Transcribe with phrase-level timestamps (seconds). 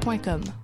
[0.00, 0.63] point com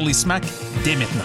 [0.05, 0.47] les smacks
[0.83, 1.21] dès maintenant.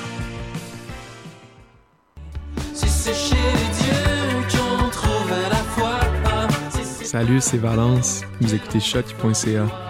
[7.05, 8.23] Salut, c'est Valence.
[8.41, 9.86] Vous écoutez shot.ca.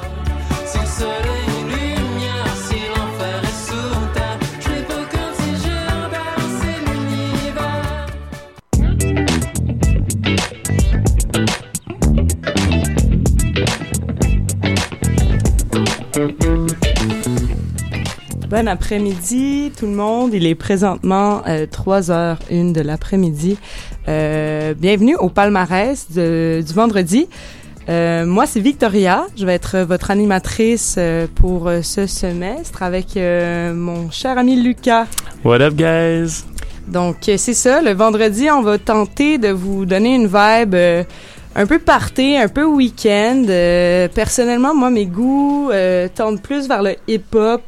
[18.49, 20.33] Bon après-midi tout le monde.
[20.33, 23.59] Il est présentement euh, 3h01 de l'après-midi.
[24.07, 27.27] Euh, bienvenue au palmarès de, du vendredi.
[27.89, 29.27] Euh, moi, c'est Victoria.
[29.37, 34.63] Je vais être votre animatrice euh, pour euh, ce semestre avec euh, mon cher ami
[34.63, 35.07] Lucas.
[35.45, 36.45] What up, guys?
[36.87, 37.83] Donc, c'est ça.
[37.83, 40.77] Le vendredi, on va tenter de vous donner une vibe
[41.57, 43.45] un peu party, un peu week-end.
[44.15, 45.69] personnellement, moi, mes goûts
[46.15, 47.63] tendent plus vers le hip-hop,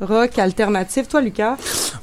[0.00, 1.08] rock alternatif.
[1.08, 1.56] Toi, Lucas?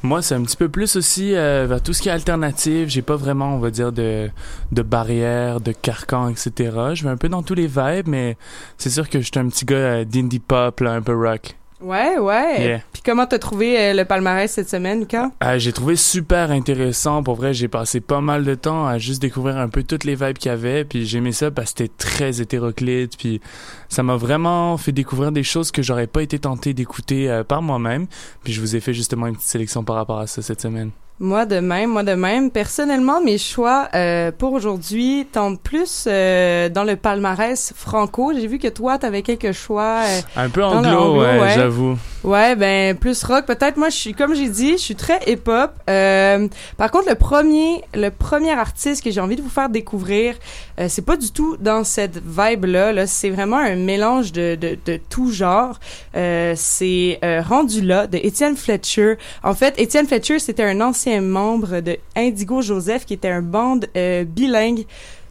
[0.04, 2.90] Moi, c'est un petit peu plus aussi euh, vers tout ce qui est alternatif.
[2.90, 4.30] J'ai pas vraiment, on va dire, de,
[4.72, 6.72] de barrières, de carcans, etc.
[6.94, 8.38] Je vais un peu dans tous les vibes, mais
[8.78, 11.56] c'est sûr que je suis un petit gars euh, d'indie pop, là, un peu rock.
[11.80, 12.62] Ouais, ouais.
[12.62, 12.82] Yeah.
[12.92, 15.30] Puis comment t'as trouvé euh, le palmarès cette semaine, Lucas?
[15.44, 17.22] Euh, j'ai trouvé super intéressant.
[17.22, 20.16] Pour vrai, j'ai passé pas mal de temps à juste découvrir un peu toutes les
[20.16, 20.86] vibes qu'il y avait.
[20.86, 23.18] Puis j'aimais ça parce que c'était très hétéroclite.
[23.18, 23.42] Puis
[23.90, 27.62] ça m'a vraiment fait découvrir des choses que j'aurais pas été tenté d'écouter euh, par
[27.62, 28.08] moi-même.
[28.44, 30.92] Puis je vous ai fait justement une petite sélection par rapport à ça cette semaine.
[31.20, 32.52] Moi de même, moi de même.
[32.52, 38.34] Personnellement, mes choix euh, pour aujourd'hui tendent plus euh, dans le palmarès franco.
[38.36, 40.02] J'ai vu que toi, t'avais quelques choix.
[40.06, 41.54] euh, Un peu anglo, anglo, ouais, ouais.
[41.56, 41.98] j'avoue.
[42.28, 43.46] Ouais, ben plus rock.
[43.46, 45.72] Peut-être moi, je suis comme j'ai dit, je suis très hip-hop.
[45.90, 50.36] Euh, par contre, le premier, le premier artiste que j'ai envie de vous faire découvrir,
[50.78, 52.92] euh, c'est pas du tout dans cette vibe là.
[52.92, 55.80] Là, c'est vraiment un mélange de de, de tout genre.
[56.18, 59.16] Euh, c'est euh, rendu là de Étienne Fletcher.
[59.42, 63.80] En fait, Étienne Fletcher, c'était un ancien membre de Indigo Joseph, qui était un band
[63.96, 64.86] euh, bilingue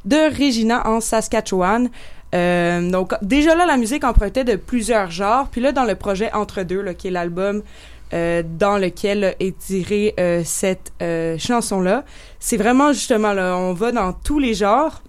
[0.06, 1.90] de Regina en Saskatchewan.
[2.36, 5.48] Euh, donc déjà là, la musique empruntait de plusieurs genres.
[5.50, 7.62] Puis là, dans le projet Entre deux, qui est l'album
[8.12, 10.92] euh, dans lequel est tirée euh, cette
[11.38, 12.04] chanson-là,
[12.38, 15.02] c'est vraiment justement là, on va dans tous les genres.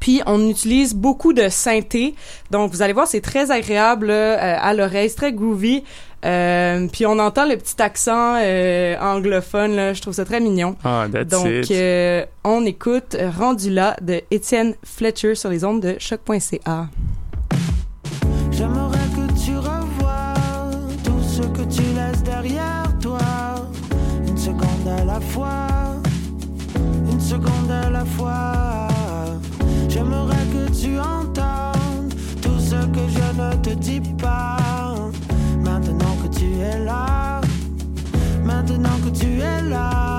[0.00, 2.14] Puis on utilise beaucoup de synthé,
[2.52, 5.82] donc vous allez voir c'est très agréable à l'oreille, c'est très groovy.
[6.24, 10.74] Euh, puis on entend le petit accent euh, anglophone là, je trouve ça très mignon.
[10.84, 11.70] Ah, that's Donc, it.
[11.70, 16.88] euh, on écoute Rendu là de Étienne Fletcher sur les ondes de choc.ca.
[18.50, 20.34] J'aimerais que tu revoies
[21.04, 23.18] tout ce que tu laisses derrière toi.
[24.26, 25.66] Une seconde à la fois,
[27.10, 28.88] une seconde à la fois.
[29.88, 32.12] J'aimerais que tu entendes
[32.42, 34.07] tout ce que je ne te dis pas.
[38.78, 40.17] Maintenant que tu es là.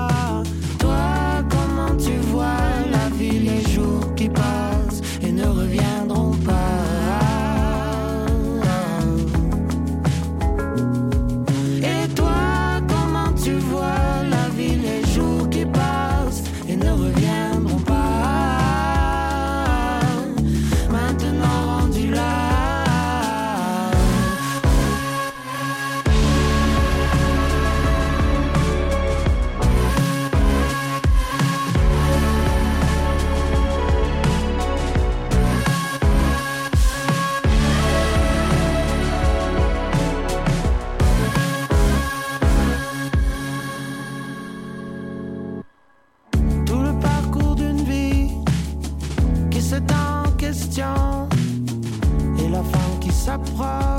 [53.30, 53.89] s'approche.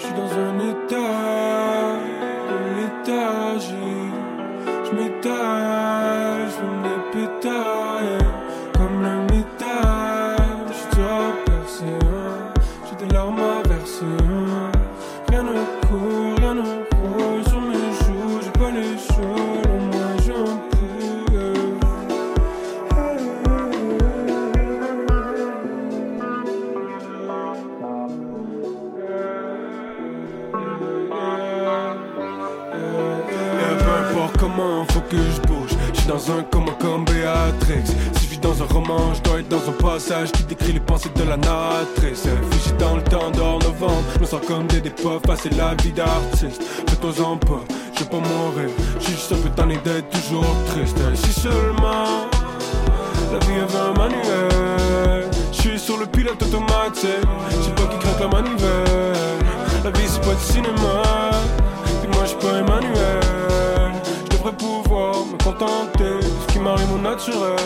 [0.00, 1.49] Je suis dans un état
[38.86, 42.26] je dois être dans un passage qui décrit les pensées de la narratrice.
[42.50, 46.62] Figé dans le temps d'or novembre, me sens comme des dépôts, passer la vie d'artiste.
[46.88, 47.60] Fais-toi-en pas,
[47.94, 48.70] je vais pas mourir.
[48.98, 50.96] Je suis juste un peu tanné d'être toujours triste.
[51.14, 52.26] Si seulement
[53.32, 55.30] la vie avait un manuel.
[55.52, 57.10] Je suis sur le pilote automatique.
[57.50, 59.38] C'est toi qui craque la manivelle.
[59.84, 61.30] La vie c'est pas du cinéma.
[62.00, 63.92] Puis moi je suis pas Emmanuel.
[64.24, 67.58] Je devrais pouvoir me contenter de ce qui m'arrive au naturel.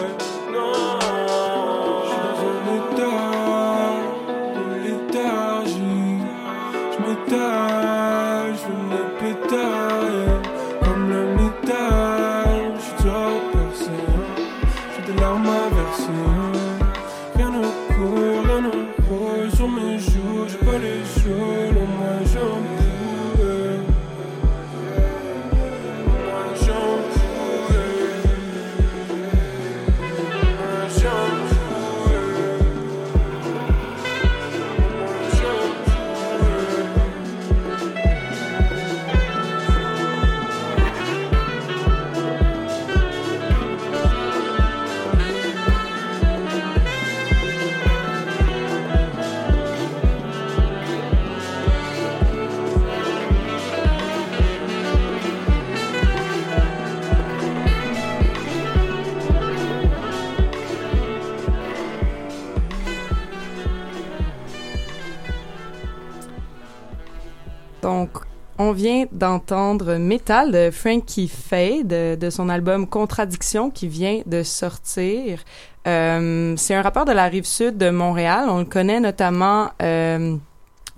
[68.65, 74.43] On vient d'entendre Metal de Frankie Fade de, de son album Contradiction qui vient de
[74.43, 75.41] sortir.
[75.87, 78.47] Euh, c'est un rappeur de la rive sud de Montréal.
[78.49, 80.37] On le connaît notamment euh,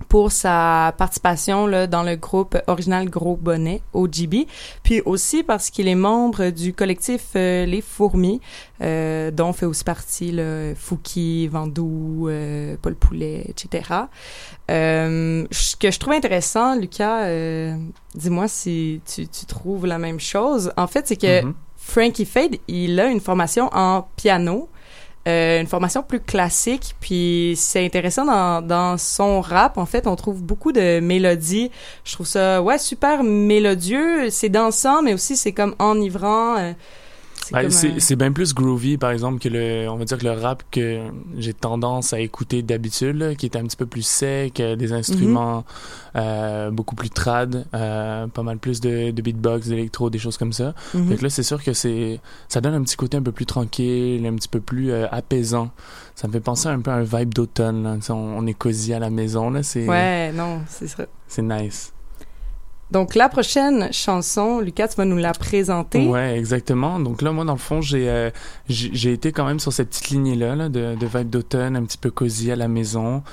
[0.09, 4.45] pour sa participation là, dans le groupe original Gros Bonnet, OGB,
[4.83, 8.41] puis aussi parce qu'il est membre du collectif euh, Les Fourmis,
[8.81, 13.89] euh, dont fait aussi partie là, Fouki, Vandou, euh, Paul Poulet, etc.
[14.69, 17.75] Euh, ce que je trouve intéressant, Lucas, euh,
[18.15, 20.71] dis-moi si tu, tu trouves la même chose.
[20.77, 21.53] En fait, c'est que Mhm.
[21.75, 24.67] Frankie Fade, il a une formation en piano,
[25.27, 30.15] euh, une formation plus classique, puis c'est intéressant dans, dans son rap, en fait, on
[30.15, 31.69] trouve beaucoup de mélodies.
[32.05, 36.57] Je trouve ça, ouais, super mélodieux, c'est dansant, mais aussi c'est comme enivrant.
[36.57, 36.73] euh,
[37.69, 41.01] c'est bien plus groovy, par exemple, que le, on va dire que le rap que
[41.37, 45.63] j'ai tendance à écouter d'habitude, qui est un petit peu plus sec, euh, des instruments
[46.15, 50.53] euh, beaucoup plus trad, euh, pas mal plus de, de beatbox, d'électro, des choses comme
[50.53, 50.73] ça.
[50.93, 51.09] Mhm.
[51.09, 53.45] Fait que là, c'est sûr que c'est, ça donne un petit côté un peu plus
[53.45, 55.71] tranquille, un petit peu plus euh, apaisant.
[56.15, 57.99] Ça me fait penser un peu à un vibe d'automne.
[58.09, 59.63] On, on est cosy à la maison, là.
[59.63, 61.05] C'est, Ouais, non, c'est ça.
[61.27, 61.93] c'est nice.
[62.91, 66.07] Donc, la prochaine chanson, Lucas, tu vas nous la présenter.
[66.07, 66.99] Ouais, exactement.
[66.99, 68.29] Donc là, moi, dans le fond, j'ai euh,
[68.69, 71.97] j'ai été quand même sur cette petite lignée-là là, de, de vibe d'automne, un petit
[71.97, 73.23] peu cosy à la maison,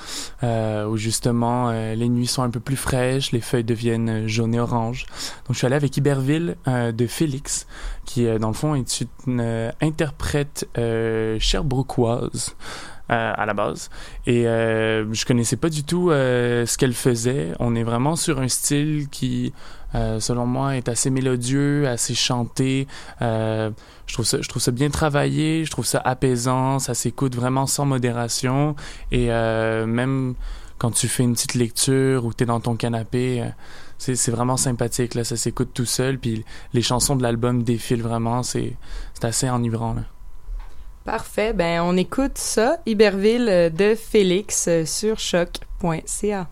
[0.43, 4.55] euh, où justement, euh, les nuits sont un peu plus fraîches, les feuilles deviennent jaunes
[4.55, 5.05] et oranges.
[5.47, 7.67] Donc, je suis allé avec Iberville euh, de Félix,
[8.05, 10.67] qui, euh, dans le fond, est une euh, interprète
[11.39, 12.55] sherbrookoise.
[13.09, 13.89] À la base.
[14.25, 17.51] Et euh, je connaissais pas du tout euh, ce qu'elle faisait.
[17.59, 19.53] On est vraiment sur un style qui
[19.93, 22.87] euh, selon moi est assez mélodieux assez chanté.
[23.21, 23.69] Euh,
[24.07, 25.65] je trouve ça je trouve ça bien travaillé.
[25.65, 26.79] Je trouve ça apaisant.
[26.79, 28.75] Ça s'écoute vraiment sans modération.
[29.11, 30.35] Et même
[30.77, 33.43] quand tu fais une petite lecture ou t'es dans ton canapé
[33.97, 35.23] c'est vraiment sympathique là.
[35.23, 36.19] Ça s'écoute tout seul.
[36.19, 36.43] Puis
[36.73, 38.43] les chansons de l'album défilent vraiment.
[38.43, 38.75] C'est
[39.21, 40.01] assez enivrant là.
[41.05, 41.53] Parfait.
[41.53, 46.47] Ben, on écoute ça, Iberville euh, de Félix euh, sur choc.ca.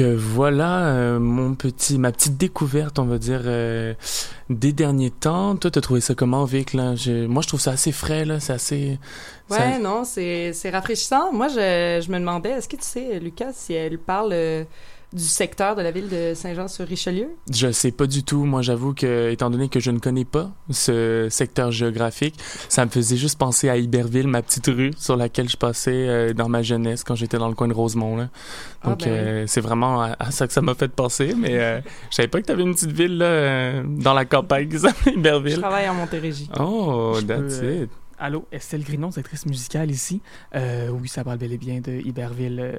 [0.00, 3.94] Euh, voilà euh, mon petit, ma petite découverte, on va dire, euh,
[4.50, 5.56] des derniers temps.
[5.56, 6.94] Toi, t'as trouvé ça comment, Vic là?
[7.28, 8.98] Moi, je trouve ça assez frais là, c'est assez.
[9.50, 11.32] Ouais, non, c'est c'est rafraîchissant.
[11.32, 14.34] Moi, je, je me demandais, est-ce que tu sais, Lucas, si elle parle
[15.12, 17.28] du secteur de la ville de Saint-Jean-sur-Richelieu?
[17.50, 18.44] Je sais pas du tout.
[18.44, 22.34] Moi, j'avoue que, étant donné que je ne connais pas ce secteur géographique,
[22.68, 26.32] ça me faisait juste penser à Iberville, ma petite rue sur laquelle je passais euh,
[26.34, 28.16] dans ma jeunesse quand j'étais dans le coin de Rosemont.
[28.16, 28.28] Là.
[28.82, 31.34] Ah, Donc, ben euh, c'est vraiment à, à ça que ça m'a fait penser.
[31.36, 34.24] Mais euh, je savais pas que tu avais une petite ville là, euh, dans la
[34.24, 35.58] campagne qui s'appelle Je Iberville.
[35.58, 36.50] travaille en Montérégie.
[36.60, 37.90] Oh, Je peux, that's euh, it.
[38.20, 40.20] Allô, Estelle Grinon, actrice musicale ici.
[40.54, 42.72] Euh, oui, ça parle bel et bien de Iberville euh,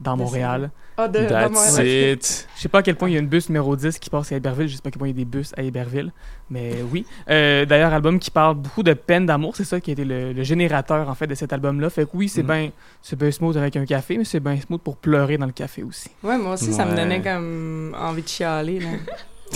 [0.00, 0.70] dans Montréal.
[0.96, 2.12] Ah, de, de That's Montréal.
[2.14, 2.48] it.
[2.56, 4.32] Je sais pas à quel point il y a une bus numéro 10 qui passe
[4.32, 6.12] à Iberville, je sais pas à quel point il y a des bus à Iberville,
[6.50, 7.06] mais oui.
[7.30, 10.32] Euh, D'ailleurs, album qui parle beaucoup de peine d'amour, c'est ça qui a été le,
[10.32, 11.88] le générateur en fait de cet album-là.
[11.90, 12.46] Fait que oui, c'est Mm.
[12.46, 12.70] bien
[13.18, 16.10] bien smooth avec un café, mais c'est bien smooth pour pleurer dans le café aussi.
[16.22, 18.80] Ouais, moi aussi, ça me donnait comme envie de chialer.
[18.80, 18.88] Là.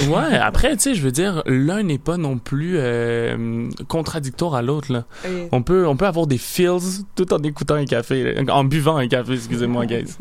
[0.09, 4.63] Ouais, après, tu sais, je veux dire, l'un n'est pas non plus euh, contradictoire à
[4.63, 5.05] l'autre, là.
[5.53, 8.55] On peut, on peut avoir des feels tout en écoutant un café, là.
[8.55, 10.17] en buvant un café, excusez-moi, guys.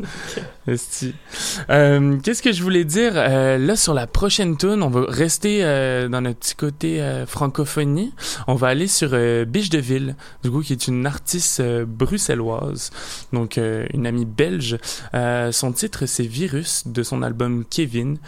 [1.70, 3.12] Euh, Qu'est-ce que je voulais dire?
[3.16, 7.26] Euh, là, sur la prochaine tune, on va rester euh, dans notre petit côté euh,
[7.26, 8.14] francophonie.
[8.46, 11.84] On va aller sur euh, Biche de Ville, du coup, qui est une artiste euh,
[11.86, 12.90] bruxelloise,
[13.32, 14.78] donc euh, une amie belge.
[15.14, 18.18] Euh, son titre, c'est Virus, de son album Kevin.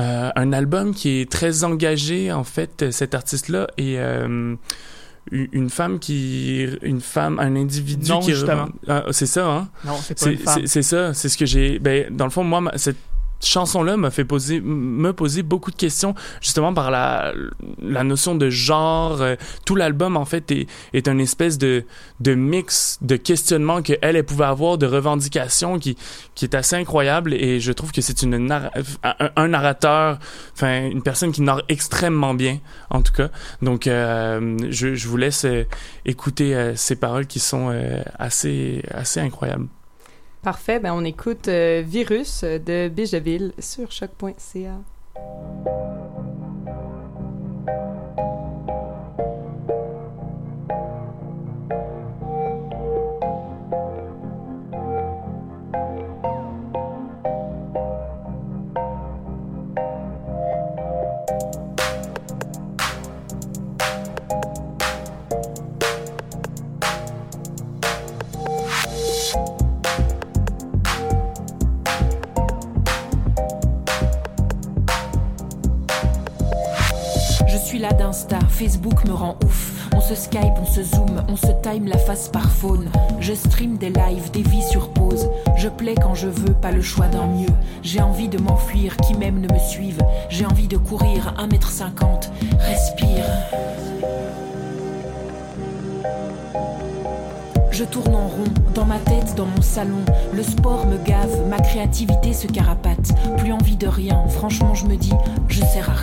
[0.00, 3.98] Euh, un album qui est très engagé, en fait, cet artiste-là, et...
[3.98, 4.54] euh,
[5.32, 8.32] une femme qui une femme un individu Non, qui.
[8.88, 10.54] Ah, c'est ça hein Non, c'est pas c'est une femme.
[10.62, 11.78] c'est- c'est ça, c'est ce que j'ai.
[11.78, 12.96] Ben, dans le fond, moi, ma- cette
[13.46, 17.32] chanson-là m'a fait poser, me poser beaucoup de questions, justement par la,
[17.80, 19.20] la notion de genre.
[19.22, 21.84] euh, tout l'album, en fait, est, est une espèce de,
[22.20, 25.96] de mix de questionnements que elle, pouvait avoir, de revendications qui,
[26.34, 27.34] qui est assez incroyable.
[27.34, 28.50] Et je trouve que c'est une
[29.36, 30.18] un narrateur,
[30.54, 32.58] enfin, une personne qui narre extrêmement bien,
[32.90, 33.30] en tout cas.
[33.62, 35.64] Donc, euh, je, je vous laisse euh,
[36.04, 39.66] écouter euh, ces paroles qui sont euh, assez, assez incroyables.
[40.42, 44.78] Parfait, ben on écoute euh, Virus de Biche de Ville sur choc.ca.
[77.80, 79.88] Là d'Insta, Facebook me rend ouf.
[79.96, 82.90] On se Skype, on se zoom, on se time la face par phone.
[83.20, 85.30] Je stream des lives, des vies sur pause.
[85.56, 87.48] Je plais quand je veux, pas le choix d'un mieux.
[87.82, 90.02] J'ai envie de m'enfuir, qui même ne me suive.
[90.28, 92.28] J'ai envie de courir 1m50.
[92.58, 93.24] Respire.
[97.80, 100.04] Je tourne en rond, dans ma tête, dans mon salon.
[100.34, 103.12] Le sport me gave, ma créativité se carapate.
[103.38, 105.14] Plus envie de rien, franchement je me dis,
[105.48, 105.94] je sers à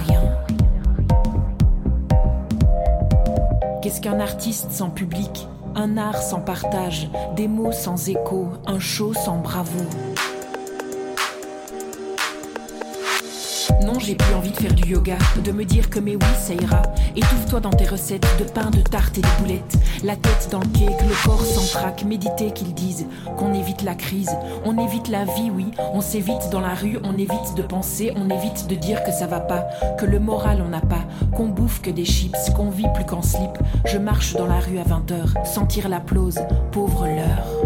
[4.02, 9.40] Qu'un artiste sans public Un art sans partage, des mots sans écho, un show sans
[9.40, 9.80] bravo.
[14.00, 16.82] J'ai plus envie de faire du yoga, de me dire que mais oui, ça ira.
[17.16, 19.78] Étouffe-toi dans tes recettes de pain, de tarte et de boulettes.
[20.04, 23.08] La tête dans le cake, le corps sans trac, méditer qu'ils disent
[23.38, 24.32] qu'on évite la crise.
[24.66, 28.30] On évite la vie, oui, on s'évite dans la rue, on évite de penser, on
[28.30, 29.66] évite de dire que ça va pas,
[29.98, 31.06] que le moral on n'a pas,
[31.36, 33.52] qu'on bouffe que des chips, qu'on vit plus qu'en slip.
[33.86, 36.40] Je marche dans la rue à 20h, sentir l'applause,
[36.72, 37.57] pauvre l'heure.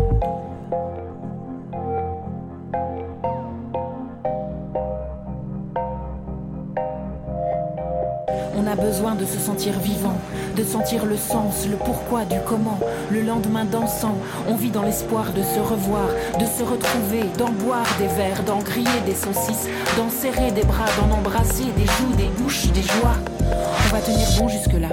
[8.71, 10.15] A besoin de se sentir vivant,
[10.55, 12.79] de sentir le sens, le pourquoi du comment.
[13.11, 14.15] Le lendemain dansant,
[14.47, 16.07] on vit dans l'espoir de se revoir,
[16.39, 20.85] de se retrouver, d'en boire des verres, d'en griller des saucisses, d'en serrer des bras,
[20.97, 23.17] d'en embrasser des joues, des bouches, des joies.
[23.41, 24.89] On va tenir bon jusque-là.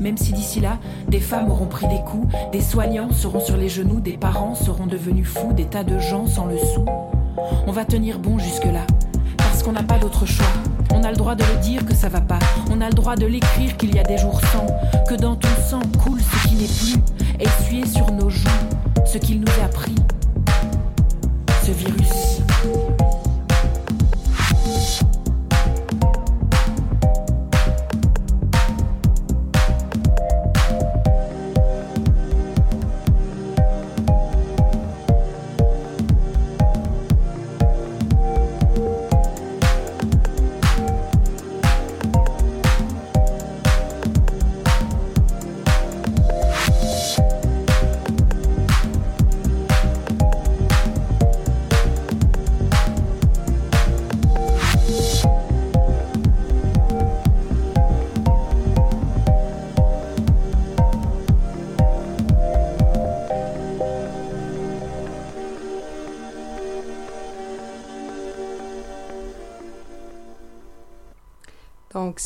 [0.00, 3.68] Même si d'ici là, des femmes auront pris des coups, des soignants seront sur les
[3.68, 6.86] genoux, des parents seront devenus fous, des tas de gens sans le sou.
[7.66, 8.86] On va tenir bon jusque-là,
[9.36, 10.46] parce qu'on n'a pas d'autre choix.
[10.94, 12.38] On a le droit de le dire que ça va pas,
[12.70, 14.66] on a le droit de l'écrire qu'il y a des jours sans,
[15.08, 18.48] que dans ton sang coule ce qui n'est plus, essuyer sur nos joues
[19.04, 19.94] ce qu'il nous a pris,
[21.64, 22.31] ce virus.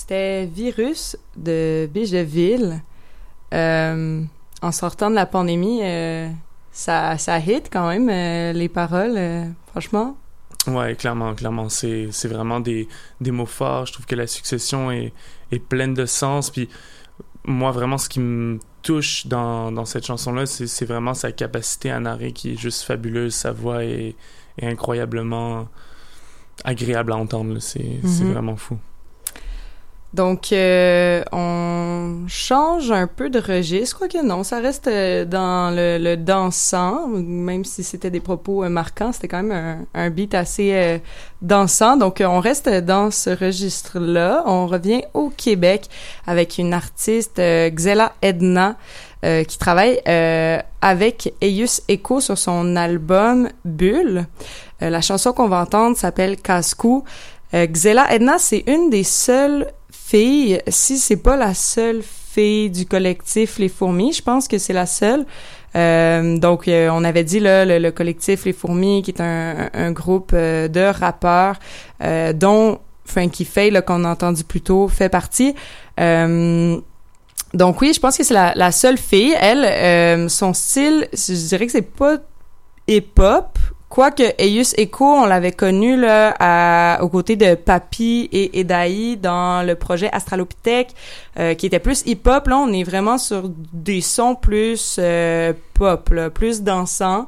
[0.00, 2.82] C'était Virus de Biche de Ville.
[3.54, 4.22] Euh,
[4.62, 6.28] en sortant de la pandémie, euh,
[6.72, 10.16] ça, ça hit quand même euh, les paroles, euh, franchement.
[10.66, 11.68] Ouais, clairement, clairement.
[11.68, 12.88] C'est, c'est vraiment des,
[13.20, 13.86] des mots forts.
[13.86, 15.12] Je trouve que la succession est,
[15.52, 16.50] est pleine de sens.
[16.50, 16.68] Puis
[17.44, 21.90] moi, vraiment, ce qui me touche dans, dans cette chanson-là, c'est, c'est vraiment sa capacité
[21.90, 23.34] à narrer qui est juste fabuleuse.
[23.34, 24.14] Sa voix est,
[24.58, 25.68] est incroyablement
[26.64, 27.58] agréable à entendre.
[27.60, 28.32] C'est, c'est Mhm.
[28.32, 28.76] vraiment fou.
[30.14, 36.16] Donc, euh, on change un peu de registre, quoique non, ça reste euh, dans le,
[36.16, 41.00] dansant, même si c'était des propos euh, marquants, c'était quand même un, un beat assez
[41.42, 41.96] dansant.
[41.96, 44.44] Donc, on reste dans ce registre-là.
[44.46, 45.88] On revient au Québec
[46.26, 48.76] avec une artiste, euh, Xela Edna,
[49.48, 50.00] qui travaille
[50.80, 54.26] avec Eius Echo sur son album Bulle.
[54.80, 57.02] La chanson qu'on va entendre s'appelle Cascou.
[57.52, 59.66] Xela Edna, c'est une des seules
[60.08, 64.72] filles, si c'est pas la seule fille du collectif Les Fourmis, je pense que c'est
[64.72, 65.24] la seule.
[65.74, 69.68] Euh, donc, euh, on avait dit là, le, le collectif Les Fourmis, qui est un,
[69.72, 71.56] un groupe euh, de rappeurs,
[72.02, 75.54] euh, dont Frankie Faye, qu'on a entendu plus tôt, fait partie.
[75.98, 76.78] Euh,
[77.54, 79.34] donc oui, je pense que c'est la, la seule fille.
[79.40, 82.18] Elle, euh, son style, je dirais que c'est pas
[82.86, 83.58] hip-hop.
[83.88, 89.64] Quoique Eius Echo, on l'avait connu là, à, aux côtés de Papi et Edaï dans
[89.64, 90.90] le projet Astralopithèque,
[91.38, 92.48] euh, qui était plus hip-hop.
[92.48, 97.26] Là, on est vraiment sur des sons plus euh, pop, plus dansants.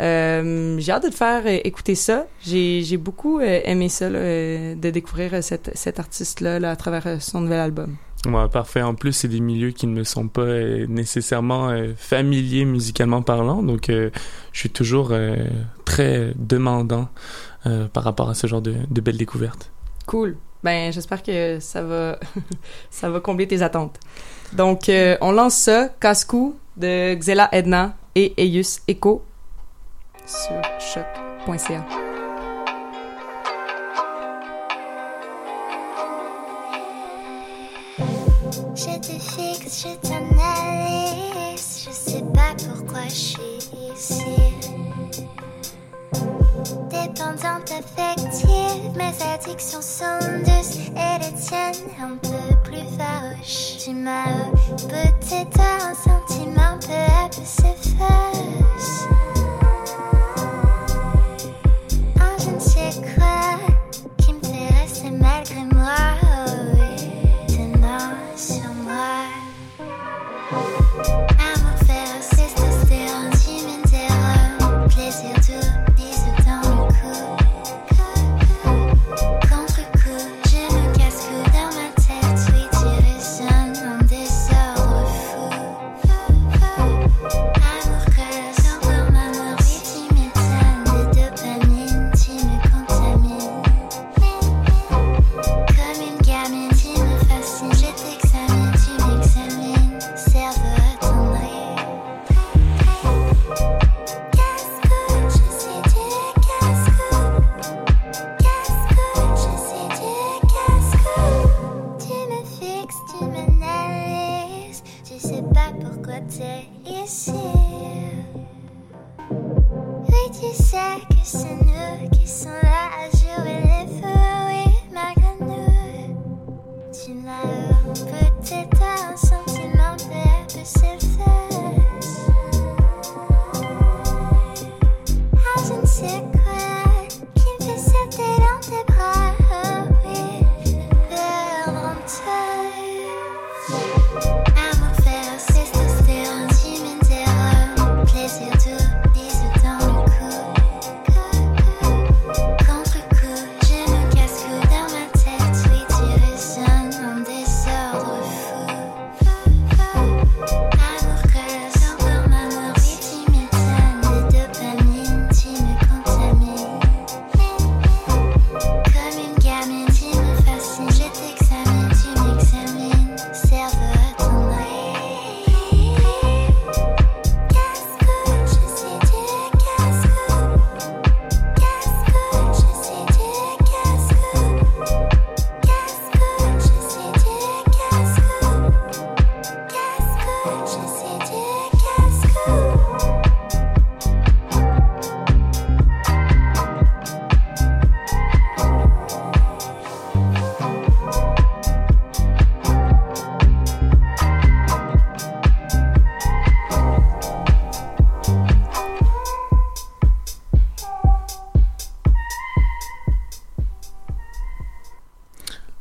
[0.00, 2.26] Euh, j'ai hâte de te faire euh, écouter ça.
[2.44, 7.42] J'ai, j'ai beaucoup euh, aimé ça, là, de découvrir cet artiste-là là, à travers son
[7.42, 7.96] nouvel album.
[8.26, 8.82] Ouais, parfait.
[8.82, 13.22] En plus, c'est des milieux qui ne me sont pas euh, nécessairement euh, familiers musicalement
[13.22, 14.10] parlant, donc euh,
[14.52, 15.12] je suis toujours
[15.84, 17.08] très demandant
[17.92, 19.70] par rapport à ce genre de, belles découvertes.
[20.06, 20.36] Cool.
[20.62, 22.18] Ben, j'espère que ça va,
[22.90, 23.98] ça va combler tes attentes.
[24.52, 29.24] Donc, on lance ça, Cascou de Xela Edna et Eius Echo
[30.26, 32.13] sur choc.ca.
[47.04, 53.76] Dépendante affective, mes addictions sont douces et les tiennes un peu plus farouches.
[53.78, 54.24] Tu m'as
[54.88, 59.06] peut-être un sentiment peu à peu s'efface.
[62.16, 63.58] Un je ne sais quoi
[64.16, 66.23] qui me fait rester malgré moi.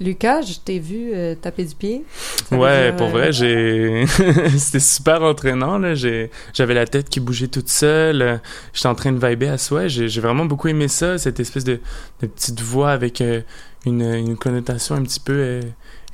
[0.04, 2.04] Lucas, je t'ai vu euh, taper du pied.
[2.50, 4.06] Ça Ouais, dire, pour euh, vrai, j'ai.
[4.58, 5.96] C'était super entraînant, là.
[5.96, 6.30] J'ai...
[6.54, 8.22] J'avais la tête qui bougeait toute seule.
[8.22, 8.38] euh,
[8.74, 9.90] J'étais en train de vibrer à souhait.
[9.90, 11.80] J'ai, vraiment beaucoup aimé ça, cette espèce de,
[12.22, 13.42] de petite voix avec euh,
[13.86, 15.62] une, une connotation un petit peu euh,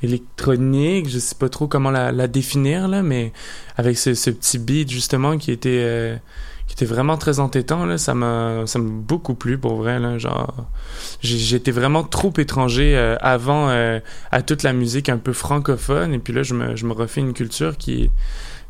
[0.02, 1.08] électronique.
[1.08, 3.32] Je sais pas trop comment la, la définir, là, mais
[3.76, 6.18] avec ce, ce petit beat, justement, qui était.
[6.70, 9.98] Qui était vraiment très entêtant là ça m'a beaucoup plu pour vrai
[11.20, 13.98] j'étais vraiment trop étranger euh, avant euh,
[14.30, 17.22] à toute la musique un peu francophone et puis là je me, je me refais
[17.22, 18.12] une culture qui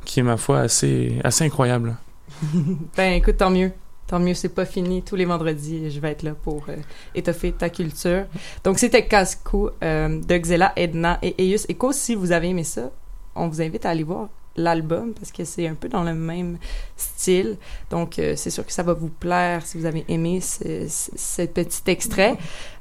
[0.07, 1.99] qui est ma foi assez assez incroyable
[2.97, 3.71] Ben écoute, tant mieux.
[4.07, 5.03] Tant mieux, c'est pas fini.
[5.03, 6.77] Tous les vendredis, je vais être là pour euh,
[7.15, 8.25] étoffer ta culture.
[8.65, 11.93] Donc c'était Casco de Xela, Edna et Eius Echo.
[11.93, 12.91] Si vous avez aimé ça,
[13.35, 16.59] on vous invite à aller voir l'album parce que c'est un peu dans le même
[16.97, 17.57] style.
[17.91, 21.47] Donc euh, c'est sûr que ça va vous plaire si vous avez aimé ce, ce-
[21.47, 22.37] petit extrait.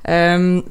[0.07, 0.61] Euh,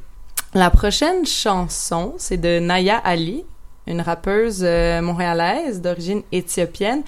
[0.54, 3.44] la prochaine chanson, c'est de Naya Ali,
[3.86, 7.02] une rappeuse euh, montréalaise d'origine éthiopienne.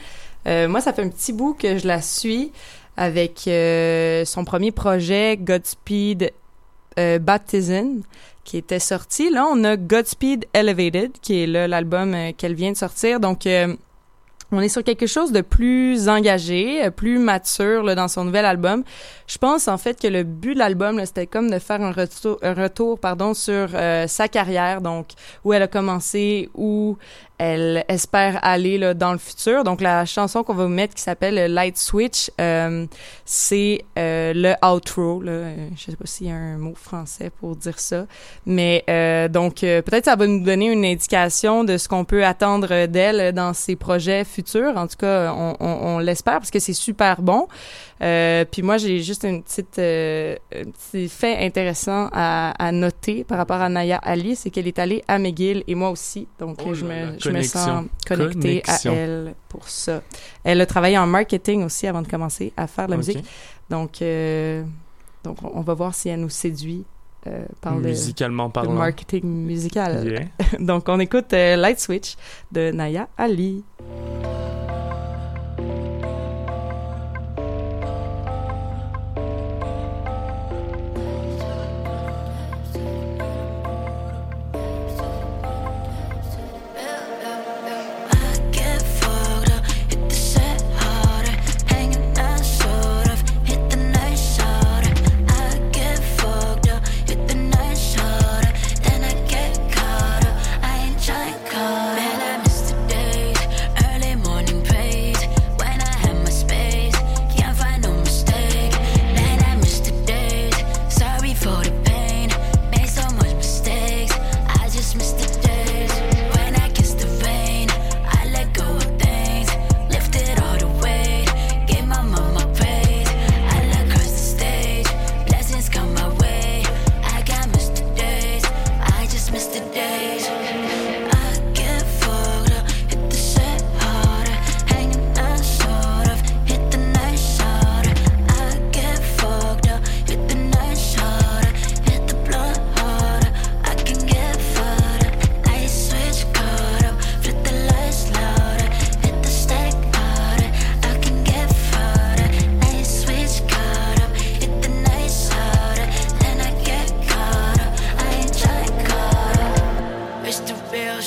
[0.46, 2.50] Moi, ça fait un petit bout que je la suis
[2.96, 3.40] avec
[4.26, 6.33] son premier projet Godspeed
[6.96, 8.00] Baptism
[8.44, 9.31] qui était sorti.
[9.31, 13.20] Là, on a Godspeed Elevated qui est là l'album euh, qu'elle vient de sortir.
[13.20, 13.74] Donc euh,
[14.53, 18.44] on est sur quelque chose de plus engagé, euh, plus mature là, dans son nouvel
[18.44, 18.83] album.
[19.26, 22.38] Je pense en fait que le but de l'album, c'était comme de faire un retour,
[22.42, 23.68] un retour pardon, sur
[24.09, 25.09] sa carrière, donc
[25.44, 26.96] où elle a commencé, où
[27.40, 29.64] elle espère aller là, dans le futur.
[29.64, 32.87] Donc la chanson qu'on va vous mettre qui s'appelle Light Switch, euh,
[33.24, 35.22] c'est euh, le outro.
[35.22, 35.53] Là.
[35.74, 38.05] Je sais pas s'il y a un mot français pour dire ça,
[38.44, 42.26] mais euh, donc euh, peut-être ça va nous donner une indication de ce qu'on peut
[42.26, 44.76] attendre d'elle dans ses projets futurs.
[44.76, 47.48] En tout cas, on, on, on l'espère parce que c'est super bon.
[48.03, 53.24] Euh, puis moi, j'ai juste une petite, euh, un petit fait intéressant à, à noter
[53.24, 56.26] par rapport à Naya Ali, c'est qu'elle est allée à McGill et moi aussi.
[56.38, 58.93] Donc, Oh je, me, je me sens connectée Connexion.
[58.93, 60.03] à elle pour ça.
[60.45, 63.25] Elle a travaillé en marketing aussi avant de commencer à faire de la musique.
[63.69, 64.64] Donc, euh,
[65.25, 66.85] donc, on va voir si elle nous séduit
[67.27, 70.07] euh, par le, musicalement le parlant marketing musical.
[70.07, 70.59] Yeah.
[70.61, 72.16] donc, on écoute euh, Light Switch
[72.51, 73.62] de Naya Ali.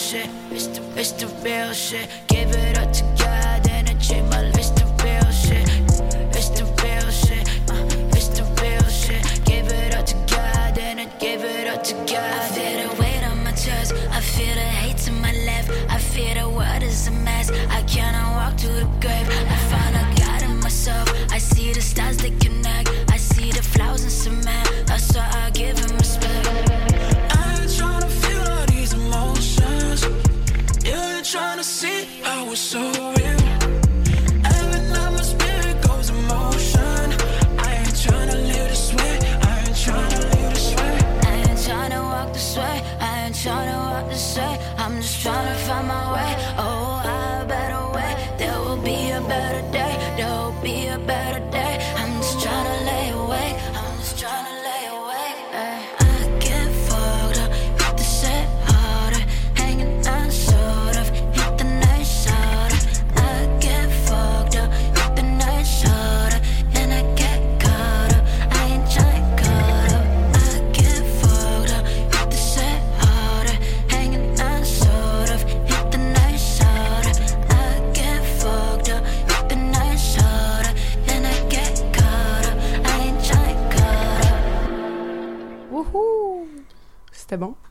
[0.03, 2.07] Shit, it's the, it's the real shit.
[2.27, 4.75] Give it up to God and I check my list.
[4.75, 5.67] The real shit,
[6.37, 9.23] it's the real shit, uh, it's the real shit.
[9.45, 12.33] Give it up to God and I give it up to God.
[12.43, 15.71] I feel the weight on my chest, I feel the hate to my left.
[15.89, 16.92] I feel the world is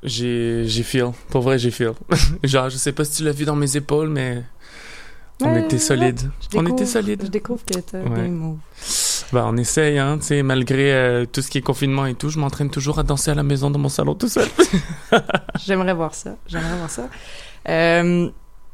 [0.02, 1.10] J'ai, j'ai feel.
[1.30, 1.92] Pour vrai, j'ai feel.
[2.44, 4.42] Genre, je sais pas si tu l'as vu dans mes épaules, mais
[5.40, 6.30] on Ouais, était solides.
[6.52, 7.22] Je On était solides.
[7.24, 8.08] Je découvre que t'as Ouais.
[8.10, 8.58] bien move.
[9.32, 12.28] Bah, on essaye, hein, tu sais, malgré euh, tout ce qui est confinement et tout,
[12.28, 14.46] je m'entraîne toujours à danser à la maison dans mon salon tout seul.
[15.64, 16.36] J'aimerais voir ça.
[16.46, 17.08] J'aimerais voir ça.
[17.68, 18.28] Euh,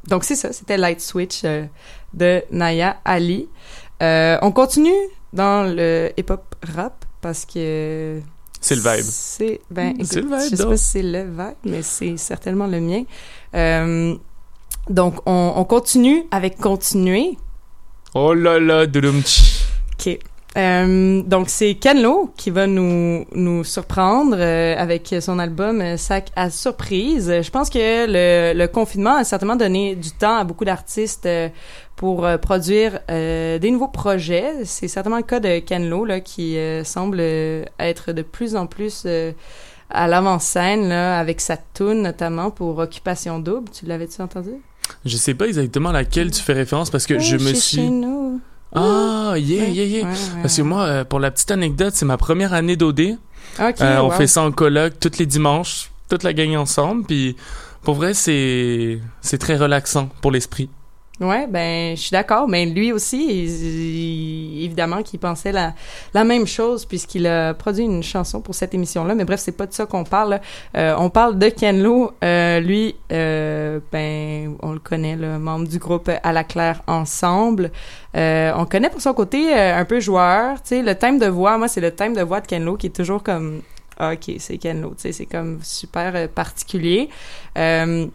[0.07, 0.51] donc, c'est ça.
[0.51, 1.65] C'était Light Switch euh,
[2.13, 3.47] de Naya Ali.
[4.01, 4.91] On continue
[5.31, 8.19] dans le hip-hop rap parce que...
[8.61, 9.05] C'est le vibe.
[9.05, 10.69] C'est, ben, écoute, le vibe, Je sais donc.
[10.69, 13.03] pas si c'est le vibe, mais c'est certainement le mien.
[13.55, 14.15] Euh,
[14.89, 17.37] donc, on, on continue avec Continuer.
[18.15, 19.63] Oh là là, doudoum, tch.
[19.93, 20.19] OK.
[20.57, 25.95] Euh, donc, c'est Ken Lo qui va nous, nous surprendre euh, avec son album euh,
[25.95, 27.31] Sac à surprise.
[27.43, 31.49] Je pense que le, le confinement a certainement donné du temps à beaucoup d'artistes euh,
[31.95, 34.65] pour euh, produire euh, des nouveaux projets.
[34.65, 38.65] C'est certainement le cas de Ken Lo, là, qui euh, semble être de plus en
[38.65, 39.31] plus euh,
[39.91, 43.69] à l'avant-scène, là, avec sa tune notamment pour Occupation Double.
[43.71, 44.51] Tu l'avais-tu entendu?
[45.05, 47.77] Je sais pas exactement à laquelle tu fais référence parce que je me suis.
[47.77, 48.41] chez nous.
[48.75, 50.03] Ah, yeah, Ouais, yeah, yeah.
[50.05, 53.17] ouais, ouais, Parce que moi, euh, pour la petite anecdote, c'est ma première année d'OD.
[53.59, 54.11] Ok, Euh, on wow.
[54.11, 57.03] fait ça en coloc tous les dimanches, toute la gang ensemble.
[57.05, 57.35] Puis
[57.83, 60.69] pour vrai, c'est c'est très relaxant pour l'esprit.
[61.21, 65.73] Ouais, ben je suis d'accord, mais lui aussi, il- il- évidemment, qu'il pensait la,
[66.13, 69.15] la même chose puisqu'il a produit une chanson pour cette émission-là.
[69.15, 70.39] Mais bref, c'est pas de ça qu'on parle.
[70.77, 72.13] Euh, on parle de Ken Lo.
[72.23, 77.69] Euh, lui, euh, ben on le connaît, le membre du groupe À la Claire Ensemble.
[78.15, 80.61] Euh, on connaît pour son côté euh, un peu joueur.
[80.61, 82.77] Tu sais, le thème de voix, moi, c'est le thème de voix de Ken Lo
[82.77, 83.61] qui est toujours comme
[84.01, 84.91] ah, ok, c'est Ken Lo.
[84.91, 87.09] Tu sais, c'est comme super euh, particulier.
[87.57, 88.07] Euh,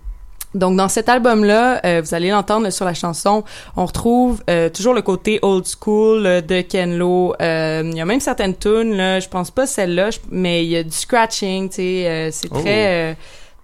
[0.54, 3.44] donc dans cet album-là, euh, vous allez l'entendre sur la chanson,
[3.76, 7.34] on retrouve euh, toujours le côté old school euh, de Ken Lo.
[7.40, 10.76] Euh, Il y a même certaines tunes, là, je pense pas celle-là, mais il y
[10.76, 12.60] a du scratching, tu sais, euh, c'est Oh.
[12.60, 13.14] très euh,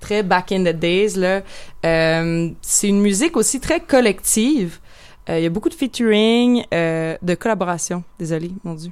[0.00, 1.42] très back in the days là.
[1.86, 4.78] Euh, c'est une musique aussi très collective.
[5.28, 8.02] Euh, Il y a beaucoup de featuring, euh, de collaboration.
[8.18, 8.90] Désolé, mon dieu.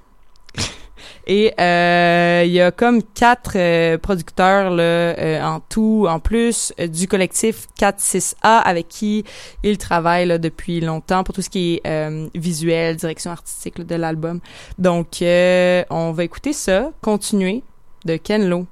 [1.26, 6.72] Et euh, il y a comme quatre euh, producteurs là, euh, en tout, en plus
[6.78, 9.24] du collectif 4-6A avec qui
[9.62, 13.94] il travaille là, depuis longtemps pour tout ce qui est visuel, direction artistique là, de
[13.94, 14.40] l'album.
[14.78, 17.62] Donc, on va écouter ça, continuer
[18.04, 18.66] de Ken Lo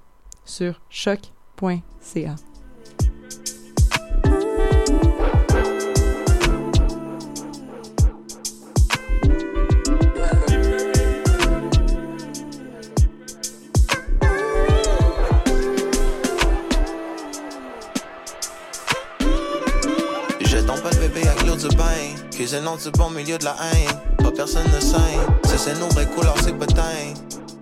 [0.45, 2.46] sur choc.ca.
[22.37, 22.45] bain.
[22.45, 24.17] Cuisinons du bon milieu de la haine.
[24.19, 24.97] Pas personne ne sait.
[25.45, 26.83] Si c'est nos vraies couleurs, c'est botin.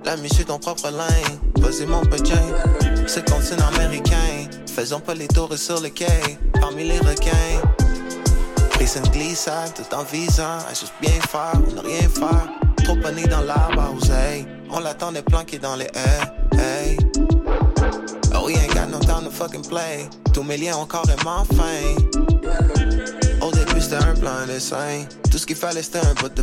[0.04, 1.38] La sur ton propre linge.
[1.58, 2.32] Vas-y, mon petit.
[3.06, 4.48] C'est continent américain.
[4.66, 6.38] Faisons pas les tours sur le quai.
[6.60, 7.60] Parmi les requins.
[8.72, 12.48] Prise une tout en visant à juste bien faire ou ne rien faire.
[12.84, 14.46] Trop pogné dans l'arbre à oseille.
[14.70, 16.58] On l'attendait planqué dans les haies.
[16.58, 16.98] Hey.
[18.34, 20.08] Oh, we ain't got no time to fucking play.
[20.34, 23.23] Tous mes liens ont carrément faim.
[23.74, 25.04] Début, c'était un plan dessin.
[25.30, 26.42] Tout ce qu'il fallait, c'était un bout de.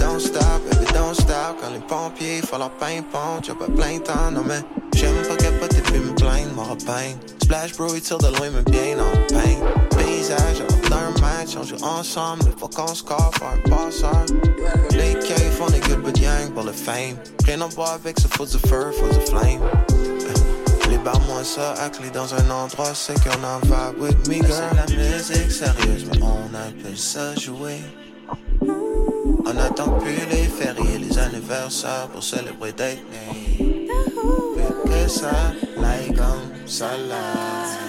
[0.00, 1.56] Don't stop, baby, don't stop.
[1.60, 4.60] Quand les pompiers font leur pain-pont, j'ai pas plein de temps, non mais
[4.94, 7.16] j'aime pas capoter puis me plaindre, m'aura peine.
[7.42, 9.96] Splash bro, il tire de loin, mais bien en pain.
[9.96, 14.26] Paysage, d'un match, on joue ensemble, faut qu'on score, faire un passeur.
[14.90, 17.16] Les cailles font des good but yang pour le fame.
[17.44, 19.60] Rien à voir avec ce faut du feu, du flame.
[21.04, 24.46] Libère-moi ça à clé dans un endroit, c'est qu'on en va with me, girl.
[24.88, 27.76] C'est la musique sérieuse, mais on appelle ça jouer.
[29.44, 33.04] On attend plus les fériés, les anniversaires pour célébrer né.
[33.58, 37.82] Plus que ça, like comme ça, like.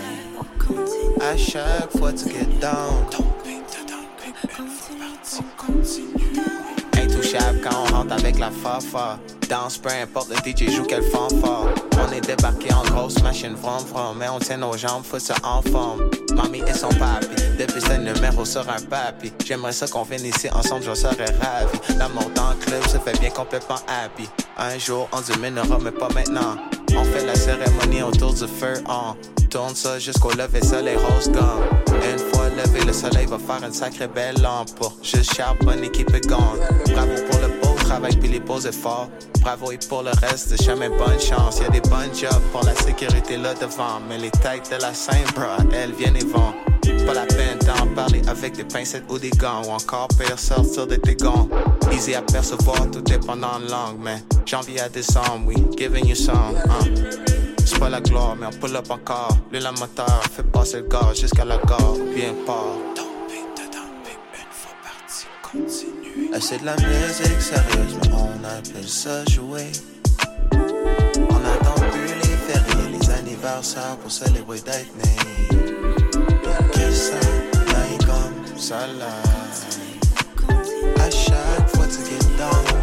[1.21, 3.05] À chaque fois tu get down.
[7.63, 9.19] Quand on rentre avec la fafa.
[9.49, 11.67] Danse, peu importe le DJ joue quel fanfare.
[11.99, 14.17] On est débarqué en grosse machine, vroom vroom.
[14.17, 16.09] Mais on tient nos jambes, faut ça en forme.
[16.35, 17.27] Mamie et son papi,
[17.59, 19.31] depuis ce numéro sur un papi.
[19.45, 21.77] J'aimerais ça qu'on vienne ici ensemble, je serais ravi.
[21.97, 24.27] L'amour dans club se fait bien complètement happy.
[24.57, 26.55] Un jour on dominera, mais pas maintenant.
[26.97, 29.15] On fait la cérémonie autour du feu, on
[29.55, 31.63] tourne ça jusqu'au lever soleil rose gomme.
[31.87, 36.11] Une fois levé, le soleil va faire une sacrée belle lampe pour juste charbonner, keep.
[36.11, 39.07] Bravo pour le beau travail puis les beaux efforts.
[39.39, 41.61] Bravo et pour le reste chemin, bonne chance.
[41.61, 44.01] Y a des bonnes jobs pour la sécurité là devant.
[44.09, 46.53] Mais les têtes de la scène, bro, elles viennent et vont.
[47.05, 49.61] Pas la peine d'en parler avec des pincettes ou des gants.
[49.65, 51.47] Ou encore pire, sortir de tes gants.
[51.93, 53.99] Easy à percevoir, tout dépendant de langue.
[54.03, 56.57] Mais janvier à décembre, oui, giving you some.
[56.67, 57.34] hein.
[57.65, 59.35] C'est pas la gloire, mais on pull up encore.
[59.51, 61.95] Le la moteur fait passer le gars jusqu'à la gare.
[62.15, 62.77] Bien part.
[66.33, 69.71] Ah, c'est de la musique sérieuse, mais on appelle ça jouer.
[70.53, 75.15] On attend plus les fériés, les anniversaires pour célébrer d'être né.
[76.73, 77.15] Que ça
[77.77, 79.11] aille comme ça là.
[81.01, 82.74] À chaque fois tu get down.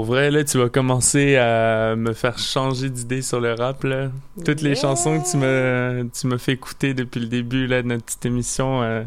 [0.00, 4.08] Pour vrai, là, tu vas commencer à me faire changer d'idée sur le rap, là.
[4.46, 7.88] Toutes les chansons que tu me, tu me fais écouter depuis le début, là, de
[7.88, 9.02] notre petite émission, euh,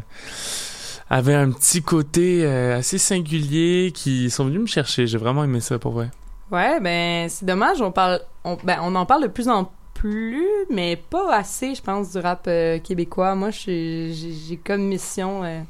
[1.10, 5.08] avaient un petit côté euh, assez singulier qui sont venus me chercher.
[5.08, 6.10] J'ai vraiment aimé ça, pour vrai.
[6.52, 10.46] Ouais, ben c'est dommage, on parle on, ben, on en parle de plus en plus,
[10.70, 13.34] mais pas assez, je pense, du rap euh, québécois.
[13.34, 15.60] Moi, j'ai j'ai comme mission euh,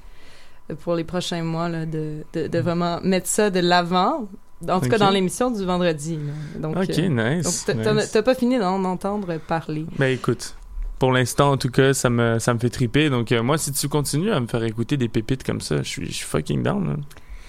[0.82, 4.28] pour les prochains mois là, de, de, de vraiment mettre ça de l'avant.
[4.68, 6.16] En tout cas, dans l'émission du vendredi.
[6.16, 6.58] là.
[6.60, 8.16] Donc, Ok, euh, nice, donc t'as- nice.
[8.24, 9.84] pas fini d'en entendre parler.
[9.98, 10.54] Ben écoute,
[10.98, 13.10] pour l'instant, en tout cas, ça me, ça me fait triper.
[13.10, 15.88] Donc, euh, moi, si tu continues à me faire écouter des pépites comme ça, je
[15.88, 16.96] suis, je suis fucking down.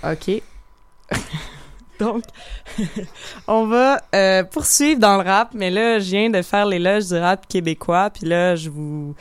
[0.03, 0.11] là.
[0.13, 0.41] OK.
[1.99, 2.23] Donc,
[3.47, 7.15] on va euh, poursuivre dans le rap, mais là, je viens de faire l'éloge du
[7.17, 9.15] rap québécois, puis là, je vous,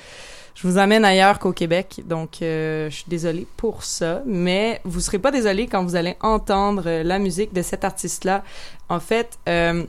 [0.54, 2.02] je vous amène ailleurs qu'au Québec.
[2.06, 6.16] Donc, euh, je suis désolée pour ça, mais vous serez pas désolé quand vous allez
[6.20, 8.44] entendre euh, la musique de cet artiste-là.
[8.88, 9.84] En fait, euh,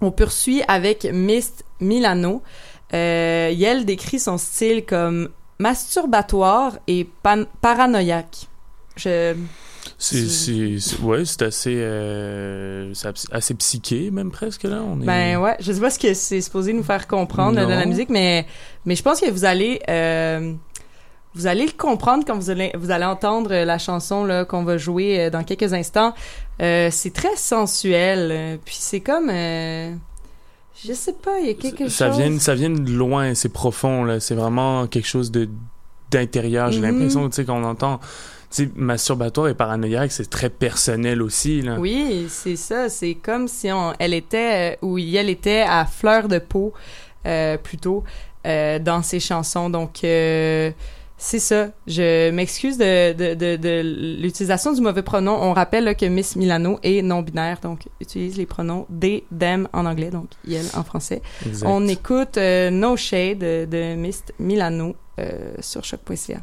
[0.00, 2.42] on poursuit avec Mist Milano.
[2.94, 8.46] Euh, Yel décrit son style comme masturbatoire et pan- paranoïaque.
[8.96, 9.34] Je...
[9.98, 12.92] C'est, c'est, c'est- ouais, c'est assez, euh,
[13.30, 14.82] assez psyché, même presque, là.
[14.82, 15.04] On est...
[15.04, 18.08] Ben ouais, je sais pas ce que c'est supposé nous faire comprendre de la musique,
[18.10, 18.46] mais
[18.84, 20.52] mais je pense que vous allez euh,
[21.34, 24.78] vous allez le comprendre quand vous allez vous allez entendre la chanson là qu'on va
[24.78, 26.14] jouer euh, dans quelques instants.
[26.62, 29.30] Euh, c'est très sensuel, puis c'est comme
[30.84, 32.18] je sais pas, il y a quelque ça chose.
[32.18, 34.20] vient, ça vient de loin, c'est profond, là.
[34.20, 35.48] C'est vraiment quelque chose de,
[36.10, 36.70] d'intérieur.
[36.70, 36.86] J'ai Mhm.
[36.98, 37.98] l'impression, tu sais, qu'on entend,
[38.50, 41.76] sais, masturbatoire et paranoïaque, c'est très personnel aussi, là.
[41.78, 42.88] Oui, c'est ça.
[42.88, 46.72] C'est comme si on, elle était, euh, ou elle était à fleur de peau,
[47.26, 48.04] euh, plutôt,
[48.46, 49.68] euh, dans ses chansons.
[49.68, 50.70] Donc, euh,
[51.18, 51.70] c'est ça.
[51.88, 55.32] Je m'excuse de, de, de, de l'utilisation du mauvais pronom.
[55.32, 59.86] On rappelle là, que Miss Milano est non-binaire, donc utilise les pronoms they, them en
[59.86, 61.20] anglais, donc elle en français.
[61.44, 61.66] Exact.
[61.68, 64.94] On écoute No Shade de, Miss Milano
[65.60, 66.42] sur choc.ca.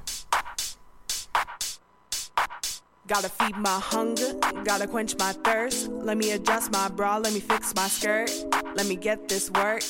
[3.13, 4.33] Gotta feed my hunger,
[4.63, 5.87] gotta quench my thirst.
[5.87, 8.31] Let me adjust my bra, let me fix my skirt.
[8.73, 9.83] Let me get this work,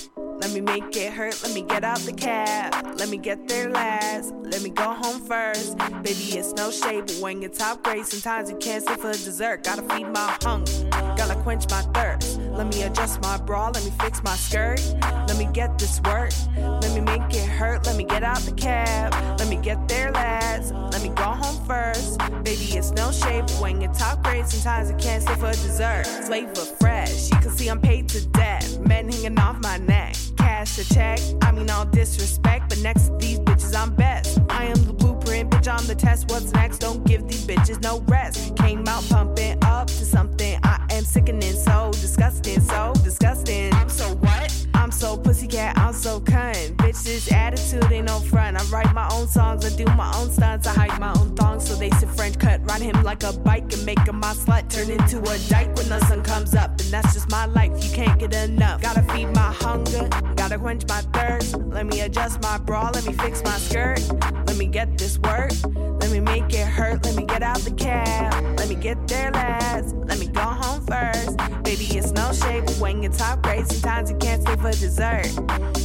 [0.43, 1.41] let me make it hurt.
[1.41, 4.33] Let me get out the cab, let me get there last.
[4.43, 5.77] Let me go home first.
[6.03, 9.63] Baby, it's no shade, but when you're top grade, sometimes you can't stay for dessert.
[9.63, 12.39] Gotta feed my hunger, gotta quench my thirst.
[12.39, 14.81] Let me adjust my bra, let me fix my skirt.
[15.29, 17.85] Let me get this work, let me make it hurt.
[17.85, 20.73] Let me get out the cab, let me get there last.
[20.73, 22.19] Let me go home first.
[22.43, 26.05] Baby, it's no shade, but when you're top grade, sometimes you can't stay for dessert.
[26.25, 28.77] Flavor fresh, you can see I'm paid to death.
[28.81, 31.19] Men hanging off my neck, cash a check.
[31.41, 34.39] I mean, all disrespect, but next to these bitches, I'm best.
[34.49, 36.29] I am the blueprint, bitch, I'm the test.
[36.29, 36.79] What's next?
[36.79, 38.55] Don't give these bitches no rest.
[38.57, 40.59] Came out pumping up to something.
[40.63, 43.73] I am sickening, so disgusting, so disgusting.
[43.73, 44.67] I'm so what?
[44.73, 46.82] I'm so pussycat, I'm so cunt.
[47.01, 48.55] This attitude ain't no front.
[48.55, 50.67] I write my own songs, I do my own stunts.
[50.67, 52.61] I hide my own thongs, so they sit French cut.
[52.63, 54.69] Ride him like a bike and make him my slut.
[54.69, 56.71] Turn into a dyke when the sun comes up.
[56.79, 58.81] And that's just my life, you can't get enough.
[58.81, 61.57] Gotta feed my hunger, gotta quench my thirst.
[61.57, 64.01] Let me adjust my bra, let me fix my skirt.
[64.47, 65.51] Let me get this work,
[65.99, 67.03] let me make it hurt.
[67.05, 69.95] Let me get out the cab, let me get there last.
[69.95, 71.37] Let me go home first.
[71.63, 75.27] Baby, it's no shade, when you're top grade, sometimes you can't stay for dessert.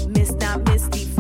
[0.09, 0.78] Miss not misty,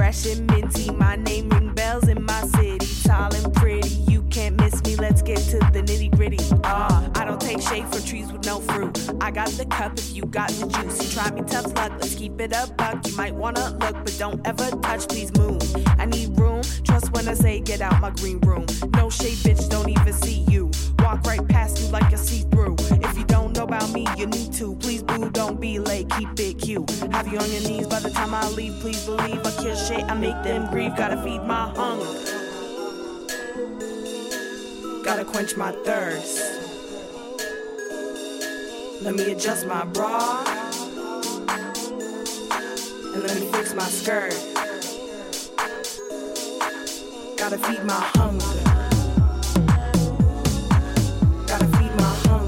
[0.08, 0.90] fresh and minty.
[0.92, 2.86] My name ring bells in my city.
[3.06, 4.96] Tall and pretty, you can't miss me.
[4.96, 6.38] Let's get to the nitty gritty.
[6.64, 9.10] Ah, I don't take shade from trees with no fruit.
[9.20, 10.96] I got the cup if you got the juice.
[11.02, 13.06] You try me tough luck, let's keep it up, buck.
[13.06, 15.60] You might wanna look, but don't ever touch, please move.
[15.98, 18.64] I need room, trust when I say get out my green room.
[18.94, 20.70] No shade, bitch, don't even see you.
[21.00, 22.47] Walk right past you like a see
[23.68, 24.74] about me, you need to.
[24.76, 26.88] Please, boo, don't be late, keep it cute.
[27.12, 30.04] Have you on your knees by the time I leave, please believe I kill shit,
[30.04, 30.96] I make them grieve.
[30.96, 32.06] Gotta feed my hunger.
[35.04, 36.38] Gotta quench my thirst.
[39.02, 40.44] Let me adjust my bra.
[43.12, 44.34] And let me fix my skirt.
[47.36, 48.64] Gotta feed my hunger.
[51.46, 52.47] Gotta feed my hunger.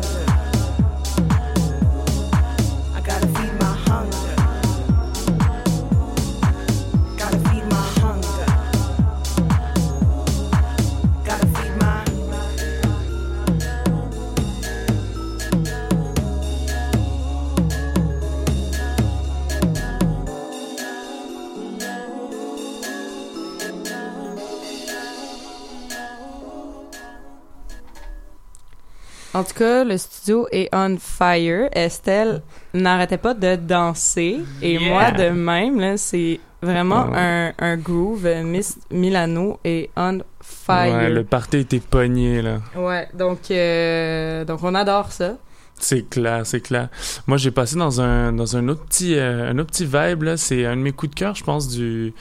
[29.32, 31.68] En tout cas, le studio est on fire.
[31.72, 32.42] Estelle
[32.74, 34.40] n'arrêtait pas de danser.
[34.60, 34.88] Et Yeah.
[34.90, 38.26] moi, de même, c'est vraiment un, un groove.
[38.44, 40.94] Miss Milano est on fire.
[40.94, 42.58] Ouais, le party était pogné, là.
[42.76, 45.36] Ouais, donc, euh, donc on adore ça.
[45.82, 46.88] C'est clair, c'est clair.
[47.26, 50.36] Moi, j'ai passé dans un dans un autre petit euh, un autre petit vibe là.
[50.36, 52.12] C'est un de mes coups de cœur, je pense, du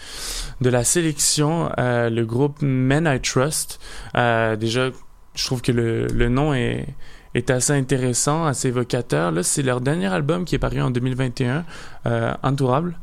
[0.61, 1.69] de la sélection.
[1.77, 3.79] euh, le groupe Men I Trust.
[4.15, 4.91] Euh, déjà,
[5.39, 9.31] je trouve que le, nom est assez intéressant, assez évocateur.
[9.31, 11.63] Là, c'est leur dernier album qui est paru en 2021,
[12.05, 12.97] euh, Entourable.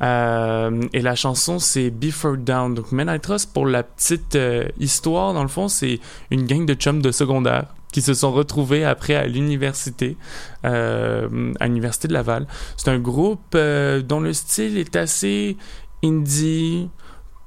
[0.00, 2.74] Euh, et la chanson, c'est Before Down.
[2.74, 6.00] Donc, Men Trust, pour la petite euh, histoire, dans le fond, c'est
[6.30, 10.18] une gang de chums de secondaire qui se sont retrouvés après à l'université,
[10.62, 11.28] à
[11.62, 12.46] l'université de Laval.
[12.76, 15.56] C'est un groupe dont le style est assez
[16.04, 16.90] indie,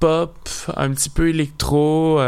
[0.00, 0.34] pop,
[0.76, 2.18] un petit peu électro.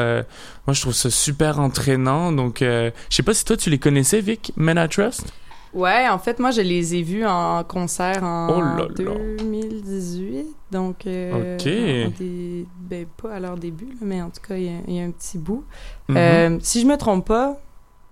[0.67, 2.33] Moi, je trouve ça super entraînant.
[2.33, 5.33] Donc, euh, je sais pas si toi, tu les connaissais, Vic, Men I Trust?
[5.75, 9.15] Ouais, en fait, moi, je les ai vus en concert en Oh là là.
[9.39, 10.47] 2018.
[10.71, 11.67] Donc, euh, Ok.
[11.67, 14.81] en des- ben, pas à leur début, là, mais en tout cas, il y, a-
[14.87, 15.65] il y a un petit bout.
[16.09, 16.17] Mhm.
[16.19, 17.57] Euh, si je me trompe pas,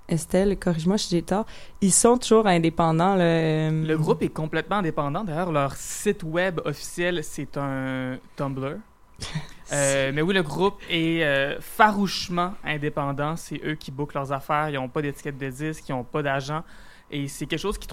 [0.09, 1.47] Estelle, corrige-moi si j'ai tort,
[1.83, 3.15] ils sont toujours indépendants.
[3.15, 5.23] Là, euh, Le groupe est complètement indépendant.
[5.23, 8.77] D'ailleurs, leur site web officiel, c'est un Tumblr.
[9.73, 13.37] Euh, mais oui, le groupe est euh, farouchement indépendant.
[13.37, 14.69] C'est eux qui bookent leurs affaires.
[14.69, 16.63] Ils n'ont pas d'étiquette de disque, ils n'ont pas d'agent.
[17.11, 17.87] Et c'est quelque chose que,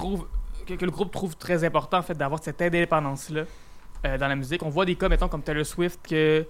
[0.84, 3.44] le groupe trouve très important, en fait, d'avoir cette indépendance-là
[4.06, 4.64] euh, dans la musique.
[4.64, 6.46] On voit des cas, mettons, comme Taylor Swift, que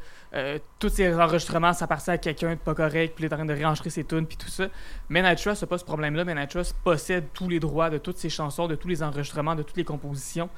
[0.79, 3.45] tous ses enregistrements, ça appartient à quelqu'un de pas correct, puis il est en train
[3.45, 4.67] de réenregistrer ses tunes, puis tout ça.
[5.09, 6.47] Men I Trust n'a pas ce problème-là.
[6.47, 9.77] Trust possède tous les droits de toutes ses chansons, de tous les enregistrements, de toutes
[9.77, 10.49] les compositions.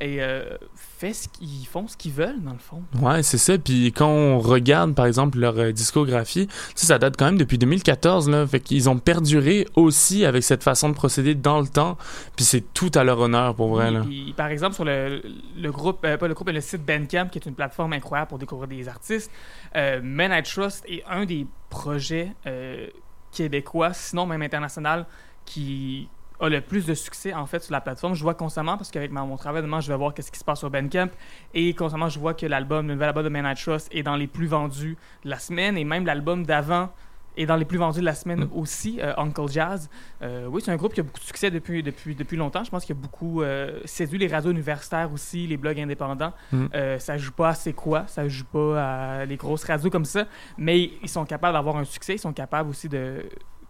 [0.00, 2.82] Et euh, fait ce qu'ils font ce qu'ils veulent, dans le fond.
[3.00, 3.58] Ouais, c'est ça.
[3.58, 8.28] Puis quand on regarde, par exemple, leur euh, discographie, ça date quand même depuis 2014,
[8.30, 8.46] là.
[8.46, 11.98] Fait qu'ils ont perduré aussi avec cette façon de procéder dans le temps.
[12.36, 14.04] Puis c'est tout à leur honneur, pour vrai, là.
[14.36, 15.22] Par exemple, sur le,
[15.56, 18.28] le groupe, euh, pas le groupe, mais le site Bandcamp, qui est une plateforme incroyable
[18.28, 19.30] pour découvrir des artistes,
[19.76, 22.86] euh, Men I Trust est un des projets euh,
[23.32, 25.06] québécois, sinon même international,
[25.44, 26.08] qui
[26.40, 28.14] a le plus de succès en fait sur la plateforme.
[28.14, 30.60] Je vois constamment parce qu'avec mon travail demain, je vais voir qu'est-ce qui se passe
[30.60, 31.08] sur Bandcamp
[31.54, 34.16] et constamment je vois que l'album, le nouvel album de Men I Trust est dans
[34.16, 36.90] les plus vendus de la semaine et même l'album d'avant
[37.36, 39.88] est dans les plus vendus de la semaine aussi, euh, Uncle Jazz.
[40.22, 42.64] Euh, oui, c'est un groupe qui a beaucoup de succès depuis, depuis, depuis longtemps.
[42.64, 46.32] Je pense qu'il a beaucoup euh, séduit les radios universitaires aussi, les blogs indépendants.
[46.52, 46.66] Mm.
[46.74, 50.04] Euh, ça joue pas à C'est quoi, ça joue pas à les grosses radios comme
[50.04, 50.26] ça,
[50.58, 53.24] mais ils sont capables d'avoir un succès, ils sont capables aussi de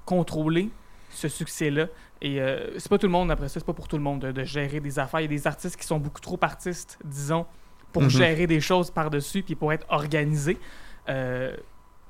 [0.04, 0.70] contrôler
[1.10, 1.86] ce succès-là.
[2.22, 4.20] Et euh, c'est pas tout le monde, après ça, c'est pas pour tout le monde
[4.20, 5.20] de, de gérer des affaires.
[5.20, 7.46] Il y a des artistes qui sont beaucoup trop artistes, disons,
[7.92, 8.10] pour Mhm.
[8.10, 10.58] gérer des choses par-dessus, puis pour être organisés.
[11.08, 11.54] Euh,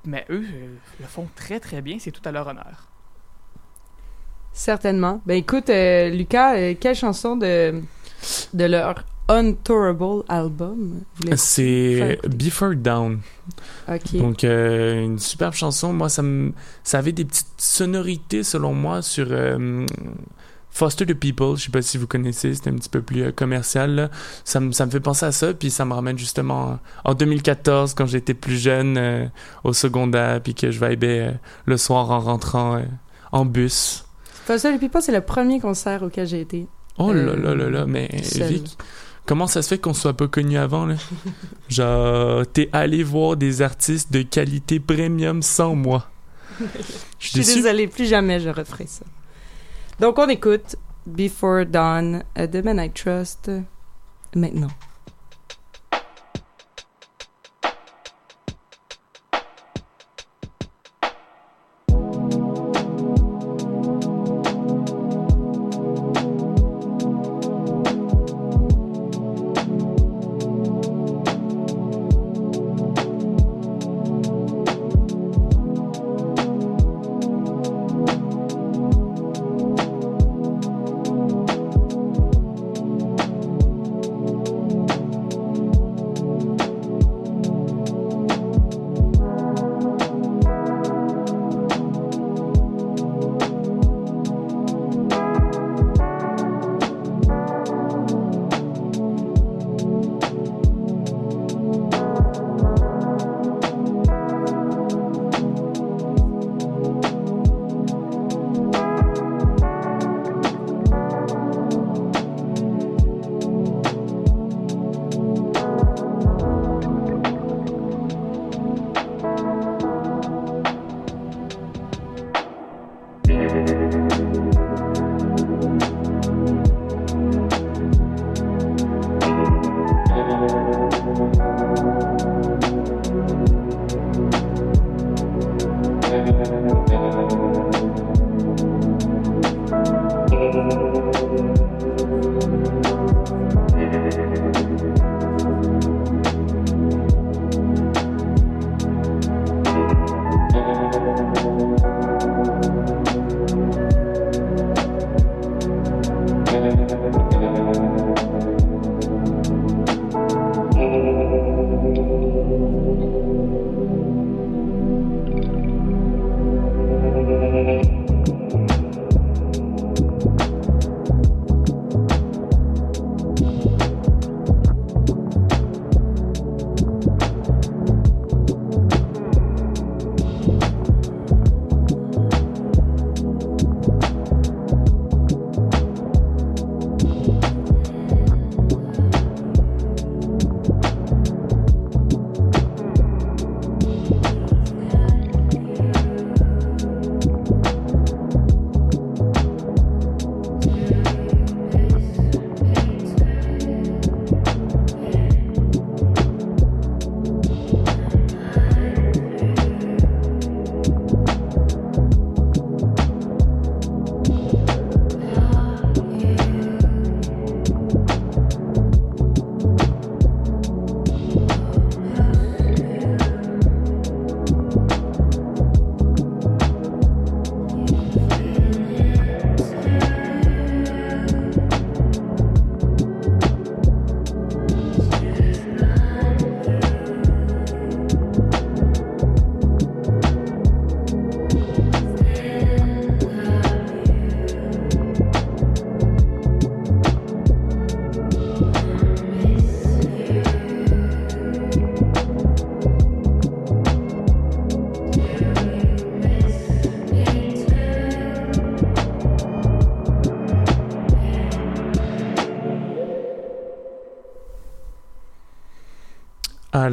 [0.05, 2.89] mais eux euh, le font très très bien, c'est tout à leur honneur.
[4.53, 5.21] Certainement.
[5.27, 7.81] Ben écoute, euh, Lucas, euh, quelle chanson de,
[8.53, 11.03] de leur Untourable album
[11.37, 12.19] C'est?
[12.29, 13.21] Before Down.
[13.89, 14.17] Ok.
[14.17, 15.93] Donc, euh, une superbe chanson.
[15.93, 16.53] Moi, ça, me,
[16.83, 19.87] ça avait des petites sonorités, selon moi, sur euh,
[20.71, 21.57] Foster the People.
[21.57, 23.95] Je sais pas si vous connaissez, c'est un petit peu plus euh, commercial.
[23.95, 24.11] là.
[24.45, 27.95] Ça, me, ça me fait penser à ça, puis ça me ramène justement en 2014,
[27.95, 29.31] quand j'étais plus jeune,
[29.63, 32.83] au secondaire, puis que je vibais le soir en rentrant
[33.31, 34.05] en bus.
[34.45, 36.67] Foster the People, c'est le premier concert auquel j'ai été.
[36.99, 38.09] Oh là là là là, mais.
[38.35, 38.77] Vic,
[39.31, 40.97] comment ça se fait qu'on soit pas connu avant, là?
[41.69, 46.11] Genre, t'es allé voir des artistes de qualité premium sans moi.
[47.21, 49.05] Je suis désolée, plus jamais je referai ça.
[50.01, 50.75] Donc on écoute
[51.07, 53.53] Before Dawn euh, de Men I Trust
[54.35, 54.71] maintenant.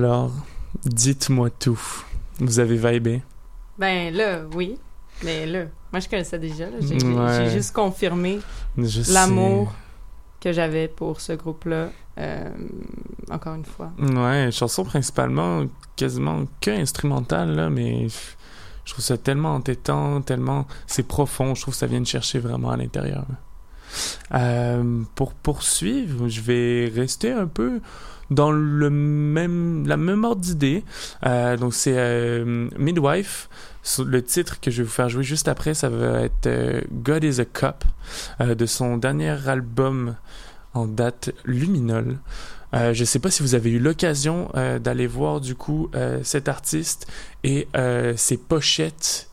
[0.01, 0.31] Alors,
[0.85, 1.79] dites-moi tout.
[2.39, 3.23] Vous avez vibé?
[3.79, 4.77] Ben là, oui.
[5.23, 6.65] Mais là, moi je connaissais déjà.
[6.79, 7.49] J'ai Ouais.
[7.49, 8.39] juste confirmé
[9.09, 9.73] l'amour
[10.39, 11.89] que j'avais pour ce groupe-là.
[12.19, 12.49] euh,
[13.29, 13.91] encore une fois.
[13.99, 18.07] Ouais, chanson principalement quasiment que instrumentale, là, mais
[18.85, 20.65] je trouve ça tellement entêtant, tellement.
[20.87, 23.25] C'est profond, je trouve que ça vient de chercher vraiment à l'intérieur.
[24.33, 27.79] Euh, pour poursuivre, je vais rester un peu
[28.29, 30.83] dans le même, la même ordre d'idée.
[31.25, 33.49] Euh, donc, c'est euh, Midwife.
[33.99, 36.49] Le titre que je vais vous faire jouer juste après, ça va être
[36.91, 37.85] God is a Cup
[38.41, 40.15] de son dernier album
[40.73, 42.17] en date Luminol.
[42.73, 44.51] Je sais pas si vous avez eu l'occasion
[44.83, 45.89] d'aller voir du coup
[46.21, 47.07] cet artiste
[47.45, 47.69] et
[48.17, 49.29] ses pochettes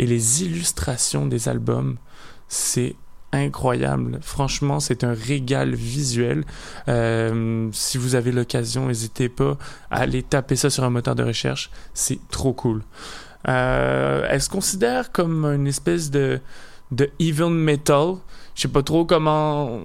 [0.00, 1.96] et les illustrations des albums.
[2.48, 2.96] C'est
[3.32, 4.18] incroyable.
[4.22, 6.44] Franchement, c'est un régal visuel.
[6.88, 9.56] Euh, si vous avez l'occasion, n'hésitez pas
[9.90, 11.70] à aller taper ça sur un moteur de recherche.
[11.94, 12.82] C'est trop cool.
[13.48, 16.40] Euh, elle se considère comme une espèce de,
[16.90, 18.16] de even metal.
[18.54, 19.80] Je sais pas trop comment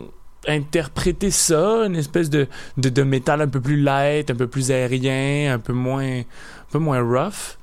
[0.48, 4.72] interpréter ça, une espèce de, de, de métal un peu plus light, un peu plus
[4.72, 6.26] aérien, un peu moins, un
[6.72, 7.57] peu moins rough.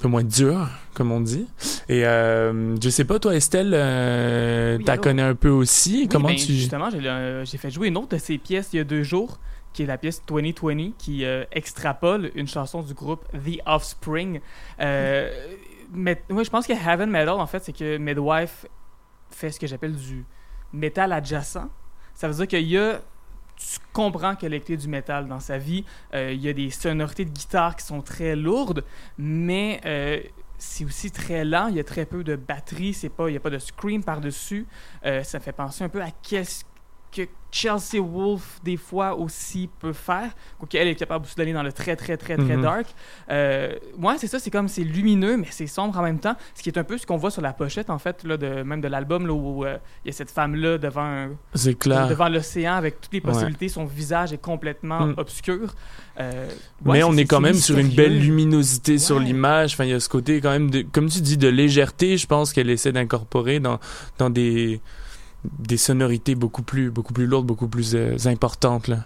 [0.00, 1.46] Peu moins dur, comme on dit.
[1.88, 6.02] Et euh, je sais pas, toi, Estelle, euh, Oui, t'as connais un peu aussi?
[6.02, 6.52] Oui, Comment ben, tu...
[6.52, 9.38] Justement, j'ai fait jouer une autre de ses pièces il y a deux jours,
[9.72, 14.40] qui est la pièce 2020, qui euh, extrapole une chanson du groupe The Offspring.
[14.80, 15.30] Euh,
[15.92, 18.66] mais, moi, je pense que Heaven Metal, en fait, c'est que Midwife
[19.30, 20.24] fait ce que j'appelle du
[20.72, 21.68] métal adjacent.
[22.14, 23.00] Ça veut dire qu'il y a
[23.60, 25.84] tu comprends qu'il y a l'électricité du métal dans sa vie.
[26.14, 28.84] Euh, il y a des sonorités de guitare qui sont très lourdes,
[29.18, 30.20] mais euh,
[30.56, 31.68] c'est aussi très lent.
[31.68, 32.94] Il y a très peu de batterie.
[32.94, 34.66] C'est pas, il n'y a pas de scream par-dessus.
[35.04, 36.64] Euh, ça fait penser un peu à qu'est-ce
[37.12, 40.30] que Chelsea Wolf, des fois, aussi peut faire.
[40.60, 42.62] Quoique elle est capable aussi d'aller dans le très, très, très, très Mhm.
[42.62, 42.86] dark.
[43.28, 44.38] Euh, ouais, c'est ça.
[44.38, 46.36] C'est comme, c'est lumineux, mais c'est sombre en même temps.
[46.54, 48.62] Ce qui est un peu ce qu'on voit sur la pochette, en fait, là, de,
[48.62, 52.06] même de l'album, là, où euh, il y a cette femme-là devant un, C'est clair.
[52.06, 53.24] devant l'océan avec toutes les Ouais.
[53.32, 53.68] possibilités.
[53.68, 55.14] Son visage est complètement Mm.
[55.16, 55.74] obscur.
[56.20, 56.46] Euh,
[56.84, 59.72] ouais, Mais on est quand même sur une belle luminosité sur l'image.
[59.72, 62.16] Enfin, il y a ce côté quand même, de, comme tu dis, de légèreté.
[62.16, 63.80] Je pense qu'elle essaie d'incorporer dans,
[64.18, 64.80] dans des,
[65.44, 68.88] des sonorités beaucoup plus, beaucoup plus lourdes, beaucoup plus euh, importantes.
[68.88, 69.04] Là.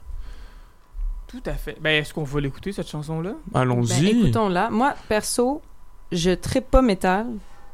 [1.29, 1.77] Tout à fait.
[1.81, 3.35] Ben, est-ce qu'on va l'écouter, cette chanson-là?
[3.51, 4.07] Ben, Allons-y.
[4.09, 4.71] écoutons-la.
[4.71, 5.63] Moi, perso,
[6.13, 7.27] je trippe pas métal.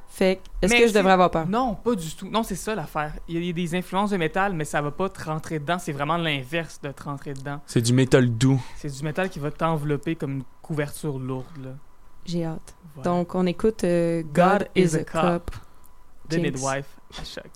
[0.08, 1.46] Fait est-ce que je devrais avoir peur?
[1.46, 2.28] Non, pas du tout.
[2.28, 3.14] Non, c'est ça l'affaire.
[3.28, 5.78] Il y a des influences de métal, mais ça va pas te rentrer dedans.
[5.78, 7.60] C'est vraiment l'inverse de te rentrer dedans.
[7.64, 8.60] C'est du métal doux.
[8.76, 11.46] C'est du métal qui va t'envelopper comme une couverture lourde.
[11.62, 11.70] Là.
[12.24, 12.74] J'ai hâte.
[12.96, 13.10] Voilà.
[13.10, 15.52] Donc, on écoute euh, God, is a Cop.
[16.30, 16.42] Jinx.
[16.42, 17.50] Midwife à choc.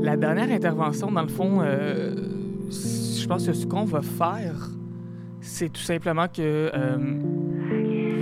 [0.00, 2.14] La dernière intervention, dans le fond, euh,
[2.70, 4.70] je pense que ce qu'on va faire,
[5.40, 6.96] c'est tout simplement que euh,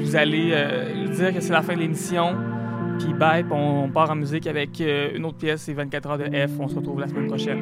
[0.03, 2.35] vous allez euh, dire que c'est la fin de l'émission,
[2.99, 6.25] puis bye, on, part en musique avec euh, une autre pièce, c'est 24 heures de
[6.25, 6.51] F.
[6.59, 7.61] On se retrouve la semaine prochaine.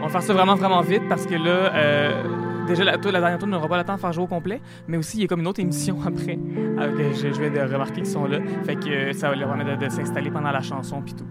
[0.00, 2.22] On va faire ça vraiment, vraiment vite parce que là, euh,
[2.66, 4.96] déjà, la, la dernière tour n'aura pas le temps de faire jouer au complet, mais
[4.96, 6.36] aussi, il y a comme une autre émission après.
[6.36, 8.38] que je, viens de remarquer qu'ils sont là.
[8.64, 11.26] Fait que euh, ça va leur permettre de, de s'installer pendant la chanson, puis tout.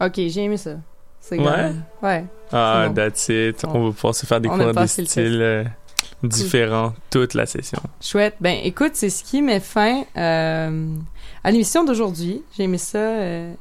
[0.00, 0.76] Ok, j'ai aimé ça.
[1.20, 1.72] C'est Ouais?
[2.02, 2.24] Ouais.
[2.52, 2.94] Ah, bon.
[2.94, 3.64] that's it.
[3.68, 5.64] On va pouvoir se faire découvrir des styles euh,
[6.22, 7.80] différents toute la session.
[8.00, 8.36] Chouette.
[8.40, 10.94] Ben, écoute, c'est ce qui met fin euh,
[11.44, 12.42] à l'émission d'aujourd'hui.
[12.56, 13.52] J'ai aimé ça, euh,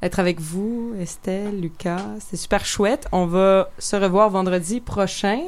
[0.00, 2.04] être avec vous, Estelle, Lucas.
[2.20, 3.08] C'est super chouette.
[3.10, 5.40] On va se revoir vendredi prochain.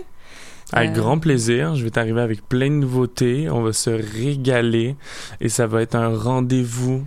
[0.73, 1.77] Avec Euh, grand plaisir.
[1.77, 3.49] Je vais t'arriver avec plein de nouveautés.
[3.51, 4.97] On va se régaler.
[5.41, 7.05] Et ça va être un rendez-vous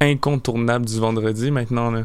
[0.00, 1.90] incontournable du vendredi maintenant.
[1.90, 2.04] Là.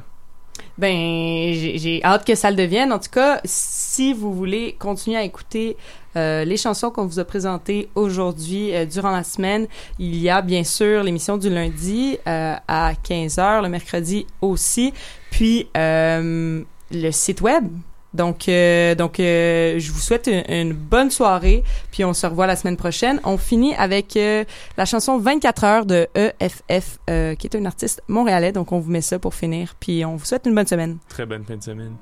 [0.80, 2.94] Ben, j'ai hâte que ça le devienne.
[2.94, 5.76] En tout cas, si vous voulez continuer à écouter
[6.16, 9.68] euh, les chansons qu'on vous a présentées aujourd'hui euh, durant la semaine,
[10.00, 14.94] il y a bien sûr l'émission du lundi euh, à 15h, le mercredi aussi,
[15.32, 16.64] puis le
[17.12, 17.68] site web.
[18.14, 22.48] Donc, euh, donc euh, je vous souhaite une, une bonne soirée, puis on se revoit
[22.48, 23.20] la semaine prochaine.
[23.24, 24.44] On finit avec euh,
[24.78, 28.52] la chanson 24 heures de EFF, euh, qui est un artiste montréalais.
[28.52, 30.98] Donc, on vous met ça pour finir, puis on vous souhaite une bonne semaine.
[31.08, 31.96] Très bonne fin de semaine.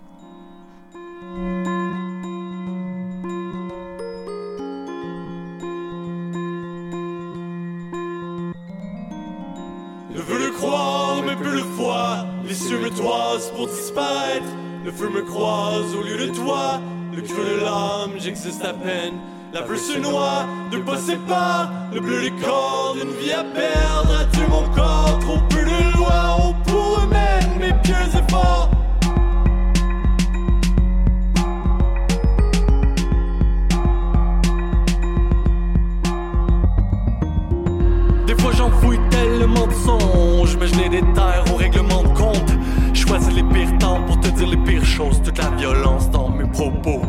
[10.15, 12.25] Je veux le croire, mais plus le foi.
[12.47, 14.47] Les cieux me toisent pour disparaître.
[14.87, 16.79] Le feu me croise au lieu de toi.
[17.13, 19.15] Le creux de l'âme, j'existe à peine.
[19.51, 21.69] La bleue se noie, deux pas.
[21.93, 24.17] Le bleu les cordes, une vie à perdre.
[24.17, 26.37] As-tu mon corps, trop peu de loi.
[26.39, 28.69] On même mes pieux efforts.
[44.97, 47.01] Toute la violence dans mes propos.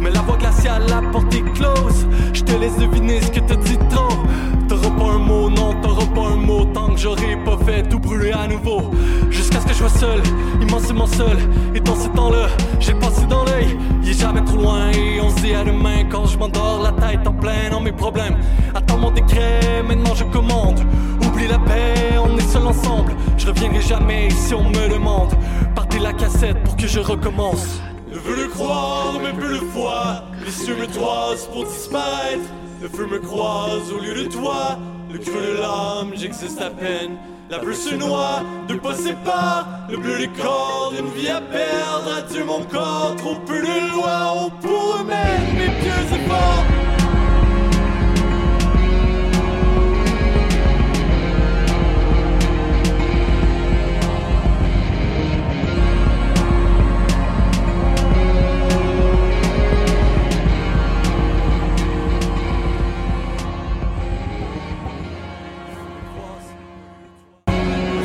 [0.00, 2.06] Mais la voix glaciale, la porte est close.
[2.32, 4.08] Je te laisse deviner ce que te dit trop.
[4.68, 7.98] T'auras pas un mot, non, t'auras pas un mot tant que j'aurai pas fait tout
[7.98, 8.90] brûler à nouveau.
[9.30, 10.22] Jusqu'à ce que je sois seul,
[10.62, 11.36] immensément seul.
[11.74, 12.46] Et dans ce temps-là,
[12.80, 13.76] j'ai passé dans l'œil.
[14.02, 16.92] Il est jamais trop loin et on se dit à demain quand je m'endors la
[16.92, 18.38] tête en plein dans mes problèmes.
[18.74, 20.80] Attends mon décret, maintenant je commande.
[21.22, 23.12] Oublie la paix, on est seul ensemble.
[23.36, 25.34] Je reviendrai jamais si on me demande.
[25.96, 27.80] Partez la cassette pour que je recommence.
[28.12, 30.24] Je veux le croire, mais plus le foi.
[30.44, 32.44] Les cieux me toisent pour disparaître.
[32.82, 34.78] Le feu me croise au lieu de toi.
[35.10, 37.16] Le creux de l'âme, j'existe à peine.
[37.48, 39.66] La bleue se noie, deux pas.
[39.88, 42.12] Le bleu les cordes, une vie à perdre.
[42.18, 44.34] As-tu mon corps, trop peu de loi.
[44.36, 46.85] On pourrait même mes pieux efforts.